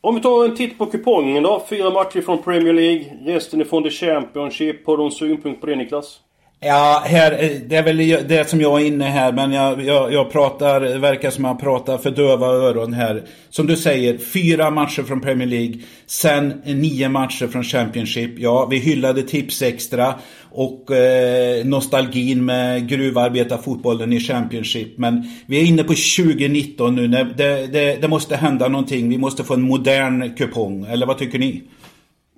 Om 0.00 0.14
vi 0.14 0.20
tar 0.20 0.44
en 0.44 0.56
titt 0.56 0.78
på 0.78 0.86
kupongen 0.86 1.42
då. 1.42 1.66
Fyra 1.68 1.90
matcher 1.90 2.20
från 2.20 2.42
Premier 2.42 2.72
League. 2.72 3.04
Resten 3.24 3.60
är 3.60 3.64
från 3.64 3.82
The 3.82 3.90
Championship. 3.90 4.86
Har 4.86 4.96
du 4.96 5.04
en 5.04 5.10
synpunkt 5.10 5.60
på 5.60 5.66
det 5.66 5.76
Niklas? 5.76 6.20
Ja, 6.66 7.02
här, 7.06 7.32
eh, 7.32 7.50
det 7.66 7.76
är 7.76 7.82
väl 7.82 7.96
det 8.28 8.50
som 8.50 8.60
jag 8.60 8.80
är 8.80 8.86
inne 8.86 9.04
här, 9.04 9.32
men 9.32 9.52
jag, 9.52 9.84
jag, 9.84 10.12
jag 10.12 10.32
pratar, 10.32 10.80
det 10.80 10.98
verkar 10.98 11.30
som 11.30 11.44
jag 11.44 11.60
pratar 11.60 11.98
för 11.98 12.10
döva 12.10 12.46
öron 12.46 12.92
här. 12.92 13.22
Som 13.50 13.66
du 13.66 13.76
säger, 13.76 14.18
fyra 14.18 14.70
matcher 14.70 15.02
från 15.02 15.20
Premier 15.20 15.48
League, 15.48 15.78
sen 16.06 16.62
nio 16.64 17.08
matcher 17.08 17.46
från 17.46 17.64
Championship. 17.64 18.38
Ja, 18.38 18.66
vi 18.70 18.78
hyllade 18.78 19.22
tips 19.22 19.62
extra 19.62 20.14
och 20.50 20.90
eh, 20.90 21.64
nostalgin 21.64 22.44
med 22.44 22.88
gruvarbetarfotbollen 22.88 24.12
i 24.12 24.20
Championship. 24.20 24.98
Men 24.98 25.30
vi 25.46 25.60
är 25.60 25.64
inne 25.64 25.82
på 25.82 25.94
2019 25.94 26.94
nu, 26.94 27.08
när 27.08 27.24
det, 27.24 27.66
det, 27.66 28.00
det 28.00 28.08
måste 28.08 28.36
hända 28.36 28.68
någonting. 28.68 29.08
Vi 29.08 29.18
måste 29.18 29.44
få 29.44 29.54
en 29.54 29.62
modern 29.62 30.34
kupong, 30.36 30.86
eller 30.86 31.06
vad 31.06 31.18
tycker 31.18 31.38
ni? 31.38 31.62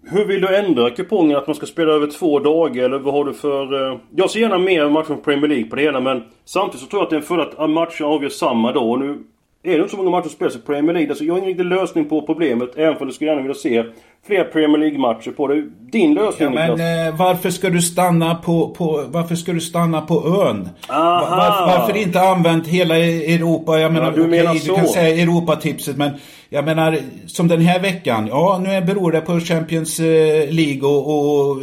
Hur 0.08 0.24
vill 0.24 0.40
du 0.40 0.56
ändra 0.56 0.90
kupongen? 0.90 1.36
Att 1.36 1.46
man 1.46 1.56
ska 1.56 1.66
spela 1.66 1.92
över 1.92 2.06
två 2.06 2.38
dagar 2.38 2.84
eller 2.84 2.98
vad 2.98 3.14
har 3.14 3.24
du 3.24 3.32
för... 3.34 3.90
eh, 3.92 3.98
Jag 4.16 4.30
ser 4.30 4.40
gärna 4.40 4.58
mer 4.58 4.88
matcher 4.88 5.04
från 5.06 5.20
Premier 5.20 5.48
League 5.48 5.64
på 5.70 5.76
det 5.76 5.82
hela 5.82 6.00
men 6.00 6.22
Samtidigt 6.44 6.80
så 6.80 6.86
tror 6.86 7.00
jag 7.00 7.04
att 7.04 7.10
det 7.10 7.16
är 7.16 7.20
en 7.20 7.26
fördel 7.26 7.46
att 7.56 7.70
matcher 7.70 8.04
avgörs 8.04 8.32
samma 8.32 8.72
dag. 8.72 8.88
Och 8.90 8.98
nu 8.98 9.18
är 9.66 9.70
det 9.76 9.76
inte 9.76 9.90
så 9.90 9.96
många 9.96 10.10
matcher 10.10 10.22
som 10.22 10.30
spelas 10.32 10.56
i 10.56 10.58
Premier 10.58 10.92
League. 10.94 11.10
Alltså 11.10 11.24
jag 11.24 11.34
har 11.34 11.38
ingen 11.38 11.48
riktig 11.48 11.64
lösning 11.66 12.04
på 12.08 12.22
problemet. 12.22 12.70
Även 12.76 12.96
om 12.96 13.06
du 13.06 13.12
skulle 13.12 13.30
gärna 13.30 13.42
vilja 13.42 13.54
se 13.54 13.84
fler 14.26 14.44
Premier 14.44 14.78
League-matcher 14.78 15.30
på 15.30 15.46
det. 15.48 15.62
Din 15.92 16.14
lösning 16.14 16.48
Ja, 16.54 16.76
men 16.76 17.06
eh, 17.08 17.16
varför 17.18 17.50
ska 17.50 17.70
du 17.70 17.82
stanna 17.82 18.34
på, 18.34 18.68
på, 18.70 19.04
varför 19.08 19.34
ska 19.34 19.52
du 19.52 19.60
stanna 19.60 20.00
på 20.00 20.14
ön? 20.46 20.68
Varför, 20.88 21.78
varför 21.78 21.96
inte 21.96 22.20
använt 22.20 22.66
hela 22.66 22.98
E- 22.98 23.34
Europa? 23.34 23.78
Jag 23.80 23.92
menar, 23.92 24.12
du 24.12 24.20
okej, 24.20 24.30
menar 24.30 24.52
du 24.54 24.58
så. 24.60 24.74
kan 24.74 24.86
säga 24.86 25.22
Europatipset, 25.22 25.96
men 25.96 26.10
jag 26.48 26.64
menar, 26.64 26.98
som 27.26 27.48
den 27.48 27.60
här 27.60 27.80
veckan, 27.80 28.26
ja 28.30 28.60
nu 28.64 28.70
är- 28.70 28.82
beror 28.82 29.12
det 29.12 29.20
på 29.20 29.40
Champions 29.40 30.00
eh, 30.00 30.50
League 30.50 30.82
och, 30.88 31.06
och 31.50 31.56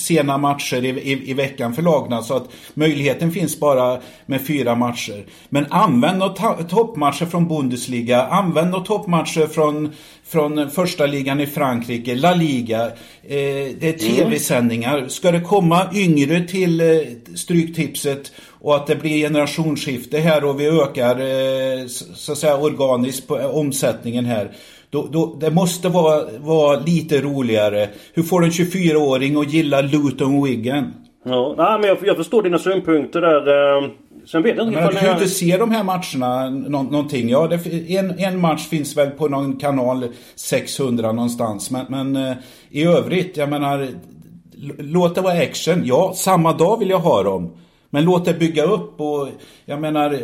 sena 0.00 0.38
matcher 0.38 0.84
i, 0.84 0.88
i, 0.88 1.30
i 1.30 1.34
veckan 1.34 1.74
för 1.74 1.82
lagna, 1.82 2.22
så 2.22 2.36
att 2.36 2.48
möjligheten 2.74 3.32
finns 3.32 3.60
bara 3.60 4.00
med 4.26 4.46
fyra 4.46 4.74
matcher. 4.74 5.26
Men 5.48 5.66
använd 5.70 6.18
några 6.18 6.32
ta- 6.32 6.62
toppmatcher 6.62 7.26
från 7.26 7.48
Bundesliga, 7.48 8.22
använd 8.22 8.70
några 8.70 8.84
toppmatcher 8.84 9.46
från, 9.46 9.92
från 10.26 10.70
första 10.70 11.06
ligan 11.06 11.40
i 11.40 11.46
Frankrike, 11.46 12.14
La 12.14 12.34
Liga. 12.34 12.86
Eh, 12.86 12.90
det 13.80 13.82
är 13.82 13.98
tv-sändningar. 13.98 15.08
Ska 15.08 15.32
det 15.32 15.40
komma 15.40 15.86
yngre 15.94 16.40
till 16.40 16.80
eh, 16.80 16.86
Stryktipset 17.34 18.32
och 18.60 18.76
att 18.76 18.86
det 18.86 18.96
blir 18.96 19.18
generationsskifte 19.18 20.18
här 20.18 20.44
och 20.44 20.60
vi 20.60 20.66
ökar 20.66 21.20
eh, 21.20 21.86
så, 21.86 22.04
så 22.14 22.32
att 22.32 22.38
säga 22.38 22.56
organiskt 22.56 23.26
på 23.26 23.40
eh, 23.40 23.46
omsättningen 23.46 24.24
här. 24.24 24.50
Då, 24.90 25.08
då, 25.12 25.36
det 25.40 25.50
måste 25.50 25.88
vara, 25.88 26.24
vara 26.38 26.80
lite 26.80 27.20
roligare. 27.20 27.88
Hur 28.14 28.22
får 28.22 28.44
en 28.44 28.50
24-åring 28.50 29.36
att 29.40 29.52
gilla 29.52 29.80
Luton 29.80 30.44
Wigan? 30.44 30.92
Ja, 31.24 31.54
nej, 31.58 31.78
men 31.80 31.88
jag, 31.88 31.98
jag 32.02 32.16
förstår 32.16 32.42
dina 32.42 32.58
synpunkter 32.58 33.20
där. 33.20 33.76
eh, 33.82 33.90
Sen 34.26 34.42
vet 34.42 34.56
jag 34.56 34.66
inte 34.68 34.80
Men 34.80 34.88
du 34.90 34.96
kan 34.96 35.06
ju 35.08 35.12
inte 35.12 35.28
se 35.28 35.56
de 35.56 35.70
här 35.70 35.84
matcherna 35.84 36.50
nå, 36.50 36.82
någonting. 36.82 37.28
Ja, 37.28 37.46
det, 37.46 37.96
en, 37.96 38.18
en 38.18 38.40
match 38.40 38.68
finns 38.68 38.96
väl 38.96 39.10
på 39.10 39.28
någon 39.28 39.56
kanal 39.56 40.04
600 40.36 41.12
någonstans. 41.12 41.70
Men, 41.70 41.86
men 41.88 42.16
eh, 42.16 42.36
i 42.70 42.84
övrigt, 42.84 43.36
jag 43.36 43.48
menar, 43.48 43.88
låt 44.78 45.14
det 45.14 45.20
vara 45.20 45.34
action. 45.42 45.82
Ja, 45.84 46.12
samma 46.16 46.52
dag 46.52 46.78
vill 46.78 46.90
jag 46.90 46.98
ha 46.98 47.22
dem. 47.22 47.50
Men 47.90 48.04
låt 48.04 48.24
det 48.24 48.34
bygga 48.34 48.64
upp 48.64 49.00
och 49.00 49.28
jag 49.64 49.80
menar, 49.80 50.18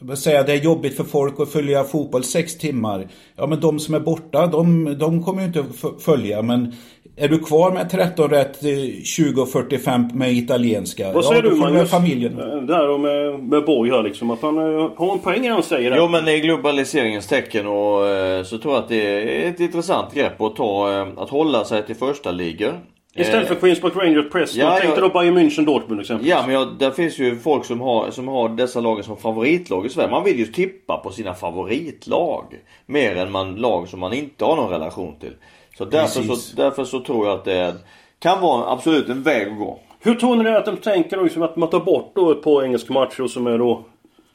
jag 0.00 0.08
vill 0.08 0.16
säga 0.16 0.42
det 0.42 0.52
är 0.52 0.56
jobbigt 0.64 0.96
för 0.96 1.04
folk 1.04 1.40
att 1.40 1.48
följa 1.52 1.84
fotboll 1.84 2.24
sex 2.24 2.58
timmar. 2.58 3.08
Ja, 3.36 3.46
men 3.46 3.60
de 3.60 3.78
som 3.78 3.94
är 3.94 4.00
borta, 4.00 4.46
de, 4.46 4.96
de 4.98 5.22
kommer 5.24 5.40
ju 5.40 5.46
inte 5.46 5.64
följa. 6.04 6.42
Men 6.42 6.72
är 7.16 7.28
du 7.28 7.38
kvar 7.38 7.70
med 7.70 7.90
13 7.90 8.30
rätt, 8.30 8.64
eh, 8.64 8.70
20 9.04 9.42
och 9.42 9.48
45 9.48 10.08
med 10.14 10.32
italienska? 10.32 11.12
Vad 11.12 11.24
säger 11.24 11.42
ja, 11.44 11.50
du 11.50 11.56
Magnus? 11.56 11.90
familjen. 11.90 12.38
Eh, 12.40 12.56
Det 12.62 12.74
här 12.74 12.86
då 12.86 12.98
med, 12.98 13.40
med 13.40 13.64
Borg 13.64 13.90
här 13.90 14.02
liksom. 14.02 14.30
Att 14.30 14.42
han 14.42 14.58
eh, 14.58 14.90
har 14.96 15.12
en 15.12 15.18
poäng 15.18 15.48
han 15.50 15.62
säger. 15.62 15.90
där. 15.90 15.96
Jo 15.96 16.08
men 16.08 16.28
i 16.28 16.40
globaliseringens 16.40 17.26
tecken 17.26 17.66
och 17.66 18.06
eh, 18.06 18.42
så 18.42 18.58
tror 18.58 18.74
jag 18.74 18.82
att 18.82 18.88
det 18.88 19.46
är 19.46 19.50
ett 19.50 19.60
intressant 19.60 20.14
grepp 20.14 20.40
att 20.40 20.56
ta, 20.56 20.92
eh, 20.92 21.06
att 21.16 21.30
hålla 21.30 21.64
sig 21.64 21.86
till 21.86 21.96
första 21.96 22.30
ligor. 22.30 22.72
Istället 23.20 23.48
för 23.48 23.54
Eh, 23.54 23.60
Queens 23.60 23.80
Park 23.80 23.96
Rangers 23.96 24.30
Preston. 24.32 24.60
ja, 24.60 24.72
jag 24.72 24.80
tänkte 24.80 25.00
ja. 25.00 25.08
då 25.08 25.18
Bayern 25.18 25.38
München 25.38 25.64
Dortmund 25.64 26.00
exempelvis. 26.00 26.30
Ja 26.30 26.42
men 26.46 26.54
jag, 26.54 26.68
där 26.78 26.90
finns 26.90 27.18
ju 27.18 27.36
folk 27.38 27.64
som 27.64 27.80
har, 27.80 28.10
som 28.10 28.28
har 28.28 28.48
dessa 28.48 28.80
lagen 28.80 29.04
som 29.04 29.16
favoritlag 29.16 29.86
i 29.86 29.88
Sverige. 29.88 30.10
Man 30.10 30.24
vill 30.24 30.38
ju 30.38 30.46
tippa 30.46 30.96
på 30.96 31.10
sina 31.10 31.34
favoritlag. 31.34 32.44
Mer 32.86 33.16
än 33.16 33.32
man 33.32 33.54
lag 33.56 33.88
som 33.88 34.00
man 34.00 34.12
inte 34.12 34.44
har 34.44 34.56
någon 34.56 34.70
relation 34.70 35.14
till. 35.20 35.32
Så 35.78 35.84
därför, 35.84 36.20
Precis. 36.20 36.44
så 36.44 36.56
därför 36.56 36.84
så 36.84 37.00
tror 37.00 37.26
jag 37.26 37.34
att 37.34 37.44
det 37.44 37.74
kan 38.18 38.40
vara 38.40 38.72
absolut 38.72 39.08
en 39.08 39.22
väg 39.22 39.48
att 39.48 39.58
gå. 39.58 39.78
Hur 40.00 40.14
tror 40.14 40.36
ni 40.36 40.44
det 40.44 40.58
att 40.58 40.64
de 40.64 40.76
tänker 40.76 41.16
då 41.16 41.22
liksom 41.22 41.42
att 41.42 41.56
man 41.56 41.70
tar 41.70 41.80
bort 41.80 42.12
då 42.14 42.30
ett 42.30 42.42
par 42.42 42.62
engelska 42.64 42.92
matcher 42.92 43.26
som 43.26 43.46
är 43.46 43.58
då 43.58 43.84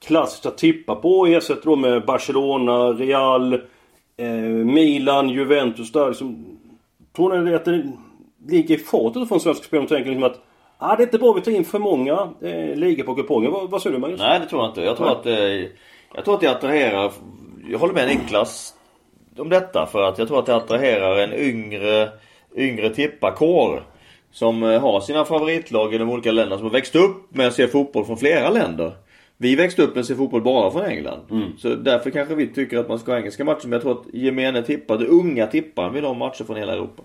klassiskt 0.05 0.45
att 0.45 0.57
tippa 0.57 0.95
på 0.95 1.09
och 1.19 1.29
ersätter 1.29 1.65
då 1.65 1.75
med 1.75 2.05
Barcelona, 2.05 2.91
Real, 2.91 3.53
eh, 4.17 4.27
Milan, 4.65 5.29
Juventus 5.29 5.91
där 5.91 6.07
liksom. 6.07 6.45
Tror 7.15 7.37
ni 7.37 7.51
det 7.51 7.55
att 7.55 7.65
det 7.65 7.91
ligger 8.47 8.75
i 8.75 8.77
fatet 8.77 9.27
från 9.27 9.39
svenska 9.39 9.63
spelare 9.63 9.83
och 9.83 9.89
tänker 9.89 10.09
liksom 10.09 10.23
att 10.23 10.41
ah, 10.77 10.95
det 10.95 11.03
är 11.03 11.05
inte 11.05 11.17
bra 11.17 11.33
vi 11.33 11.41
tar 11.41 11.51
in 11.51 11.65
för 11.65 11.79
många 11.79 12.29
eh, 12.41 12.75
ligor 12.75 13.03
på 13.03 13.15
kupongen. 13.15 13.51
Vad, 13.51 13.69
vad 13.69 13.81
säger 13.81 13.93
du 13.93 14.01
Magnus? 14.01 14.19
Nej 14.19 14.39
det 14.39 14.45
tror 14.45 14.61
jag 14.61 14.69
inte. 14.69 14.81
Jag 14.81 14.97
tror 14.97 15.11
att, 15.11 15.25
eh, 15.25 15.67
jag 16.15 16.25
tror 16.25 16.33
att 16.33 16.41
det 16.41 16.51
attraherar, 16.51 17.11
jag 17.69 17.79
håller 17.79 17.93
med 17.93 18.07
Niklas 18.07 18.73
om 19.37 19.49
detta 19.49 19.85
för 19.85 20.03
att 20.03 20.17
jag 20.17 20.27
tror 20.27 20.39
att 20.39 20.45
det 20.45 20.55
attraherar 20.55 21.17
en 21.17 21.33
yngre, 21.33 22.09
yngre 22.55 22.89
tipparkår. 22.89 23.83
Som 24.31 24.63
eh, 24.63 24.81
har 24.81 25.01
sina 25.01 25.25
favoritlag 25.25 25.93
i 25.93 25.97
de 25.97 26.09
olika 26.09 26.31
länderna 26.31 26.57
som 26.57 26.65
har 26.65 26.73
växt 26.73 26.95
upp 26.95 27.35
med 27.35 27.47
att 27.47 27.53
se 27.53 27.67
fotboll 27.67 28.05
från 28.05 28.17
flera 28.17 28.49
länder. 28.49 28.91
Vi 29.37 29.55
växte 29.55 29.81
upp 29.81 29.95
med 29.95 30.01
att 30.01 30.07
se 30.07 30.15
fotboll 30.15 30.41
bara 30.41 30.71
från 30.71 30.81
England. 30.81 31.19
Så 31.57 31.69
därför 31.69 32.09
kanske 32.09 32.35
vi 32.35 32.47
tycker 32.47 32.77
att 32.77 32.89
man 32.89 32.99
ska 32.99 33.11
ha 33.11 33.19
engelska 33.19 33.43
matcher. 33.45 33.63
Men 33.63 33.71
jag 33.71 33.81
tror 33.81 33.91
att 33.91 34.13
gemene 34.13 34.63
tippare, 34.63 35.05
unga 35.05 35.47
tipparen 35.47 35.93
vill 35.93 36.05
ha 36.05 36.13
matcher 36.13 36.43
från 36.43 36.57
hela 36.57 36.73
Europa. 36.73 37.03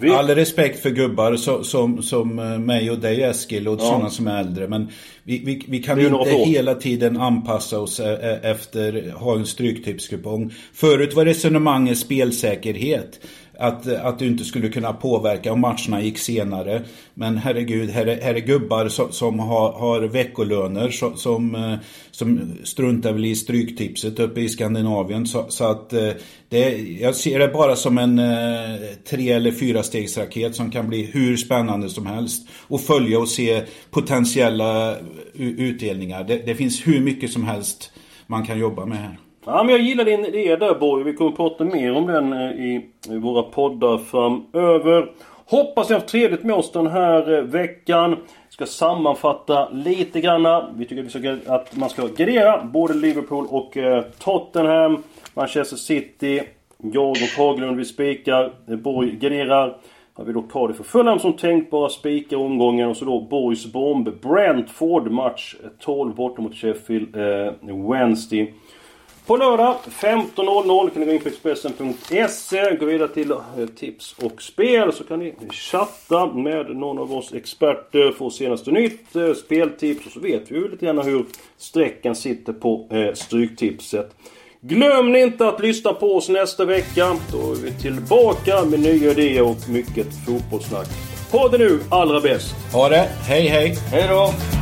Vi, 0.00 0.10
All 0.10 0.28
respekt 0.28 0.82
för 0.82 0.90
gubbar 0.90 1.36
som, 1.36 1.64
som, 1.64 2.02
som 2.02 2.38
eh, 2.38 2.58
mig 2.58 2.90
och 2.90 2.98
dig 2.98 3.22
Eskil 3.22 3.68
och 3.68 3.80
sådana 3.80 4.10
som 4.10 4.26
är 4.26 4.40
äldre. 4.40 4.68
Men 4.68 4.88
vi, 5.24 5.38
vi, 5.44 5.64
vi 5.68 5.82
kan 5.82 6.00
inte 6.00 6.30
hela 6.30 6.74
tiden 6.74 7.16
anpassa 7.20 7.80
oss 7.80 8.00
eh, 8.00 8.30
eh, 8.30 8.50
efter 8.50 9.10
ha 9.10 9.34
en 9.34 9.46
stryktipskupong. 9.46 10.52
Förut 10.74 11.14
var 11.14 11.24
resonemanget 11.24 11.98
spelsäkerhet. 11.98 13.20
Att, 13.58 13.86
att 13.86 14.18
du 14.18 14.26
inte 14.26 14.44
skulle 14.44 14.68
kunna 14.68 14.92
påverka 14.92 15.52
om 15.52 15.60
matcherna 15.60 16.02
gick 16.02 16.18
senare. 16.18 16.82
Men 17.14 17.36
herregud, 17.36 17.90
här 17.90 18.06
är, 18.06 18.20
här 18.20 18.34
är 18.34 18.40
gubbar 18.40 18.88
som, 18.88 19.12
som 19.12 19.38
har, 19.38 19.72
har 19.72 20.00
veckolöner 20.00 20.90
som, 20.90 21.16
som, 21.16 21.54
eh, 21.54 21.74
som 22.10 22.52
struntar 22.64 23.12
väl 23.12 23.24
i 23.24 23.36
stryktipset 23.36 24.18
uppe 24.18 24.40
i 24.40 24.48
Skandinavien. 24.48 25.26
Så, 25.26 25.46
så 25.48 25.64
att 25.64 25.92
eh, 25.92 26.10
det, 26.48 26.78
jag 27.00 27.14
ser 27.14 27.38
det 27.38 27.48
bara 27.48 27.76
som 27.76 27.98
en 27.98 28.18
eh, 28.18 28.80
tre 29.10 29.30
eller 29.32 29.52
fyra 29.52 29.82
stegsraket 29.82 30.54
som 30.54 30.70
kan 30.70 30.88
bli 30.88 31.02
hur 31.12 31.36
spännande 31.36 31.88
som 31.88 32.06
helst. 32.06 32.48
Och 32.68 32.80
följa 32.80 33.18
och 33.18 33.28
se 33.28 33.62
potentiella 33.90 34.96
utdelningar. 35.34 36.24
Det, 36.24 36.46
det 36.46 36.54
finns 36.54 36.86
hur 36.86 37.00
mycket 37.00 37.32
som 37.32 37.44
helst 37.44 37.92
man 38.26 38.46
kan 38.46 38.58
jobba 38.58 38.86
med 38.86 38.98
här. 38.98 39.18
Ja, 39.46 39.62
men 39.62 39.74
jag 39.74 39.80
gillar 39.80 40.04
din 40.04 40.24
idé 40.24 40.56
där 40.56 40.74
Borg. 40.74 41.04
Vi 41.04 41.12
kommer 41.12 41.30
att 41.30 41.36
prata 41.36 41.64
mer 41.64 41.96
om 41.96 42.06
den 42.06 42.32
eh, 42.32 42.50
i, 42.50 42.90
våra 43.08 43.42
poddar 43.42 43.98
framöver. 43.98 45.10
Hoppas 45.46 45.88
ni 45.88 45.92
har 45.92 46.00
haft 46.00 46.12
trevligt 46.12 46.44
med 46.44 46.56
oss 46.56 46.72
den 46.72 46.86
här 46.86 47.32
eh, 47.32 47.42
veckan. 47.42 48.16
Ska 48.48 48.66
sammanfatta 48.66 49.68
lite 49.68 50.20
granna. 50.20 50.72
Vi 50.76 50.84
tycker 50.84 51.40
att, 51.46 51.76
man 51.76 51.90
ska 51.90 52.02
gardera 52.02 52.64
både 52.64 52.94
Liverpool 52.94 53.46
och 53.50 53.76
eh, 53.76 54.04
Tottenham. 54.18 55.02
Manchester 55.34 55.76
City. 55.76 56.42
Jag 56.78 57.10
och 57.10 57.16
Haglund 57.38 57.76
vi 57.76 57.84
spikar. 57.84 58.52
Borg 58.76 59.10
garderar. 59.10 59.76
Har 60.14 60.24
vi 60.24 60.32
då 60.32 60.42
Cardiff 60.42 60.80
och 60.80 60.86
Fulham 60.86 61.18
som 61.18 61.32
tänkbara 61.32 61.88
spikar 61.88 62.36
omgången 62.36 62.88
och 62.88 62.96
så 62.96 63.04
då 63.04 63.20
Borgs 63.20 63.72
Bomb 63.72 64.08
Brentford 64.22 65.10
match 65.10 65.56
12 65.78 66.14
borta 66.14 66.42
mot 66.42 66.54
Sheffield 66.54 67.16
eh, 67.16 67.52
Wednesday. 67.90 68.54
På 69.26 69.36
lördag 69.36 69.76
15.00 69.84 70.90
kan 70.90 71.00
ni 71.00 71.06
gå 71.06 71.12
in 71.12 71.20
på 71.20 71.28
Expressen.se, 71.28 72.76
gå 72.76 72.86
vidare 72.86 73.08
till 73.08 73.30
eh, 73.30 73.38
tips 73.76 74.14
och 74.22 74.42
spel 74.42 74.92
så 74.92 75.04
kan 75.04 75.18
ni 75.18 75.34
chatta 75.50 76.26
med 76.26 76.76
någon 76.76 76.98
av 76.98 77.12
oss 77.12 77.32
experter, 77.32 78.12
få 78.12 78.30
senaste 78.30 78.70
nytt, 78.70 79.16
eh, 79.16 79.34
speltips 79.34 80.06
och 80.06 80.12
så 80.12 80.20
vet 80.20 80.50
vi 80.50 80.54
ju 80.54 80.68
lite 80.68 80.86
grann 80.86 80.98
hur 80.98 81.24
strecken 81.56 82.14
sitter 82.14 82.52
på 82.52 82.86
eh, 82.90 83.14
Stryktipset. 83.14 84.14
Glöm 84.60 85.16
inte 85.16 85.48
att 85.48 85.60
lyssna 85.60 85.92
på 85.92 86.16
oss 86.16 86.28
nästa 86.28 86.64
vecka. 86.64 87.16
Då 87.32 87.52
är 87.52 87.56
vi 87.56 87.72
tillbaka 87.72 88.64
med 88.64 88.80
nya 88.80 89.10
idéer 89.10 89.42
och 89.42 89.68
mycket 89.68 90.06
fotbollssnack. 90.26 90.88
Ha 91.32 91.48
det 91.48 91.58
nu 91.58 91.80
allra 91.90 92.20
bäst! 92.20 92.54
Ha 92.72 92.88
det. 92.88 93.08
Hej 93.28 93.46
hej. 93.46 93.76
Hej 93.90 94.08
då! 94.08 94.61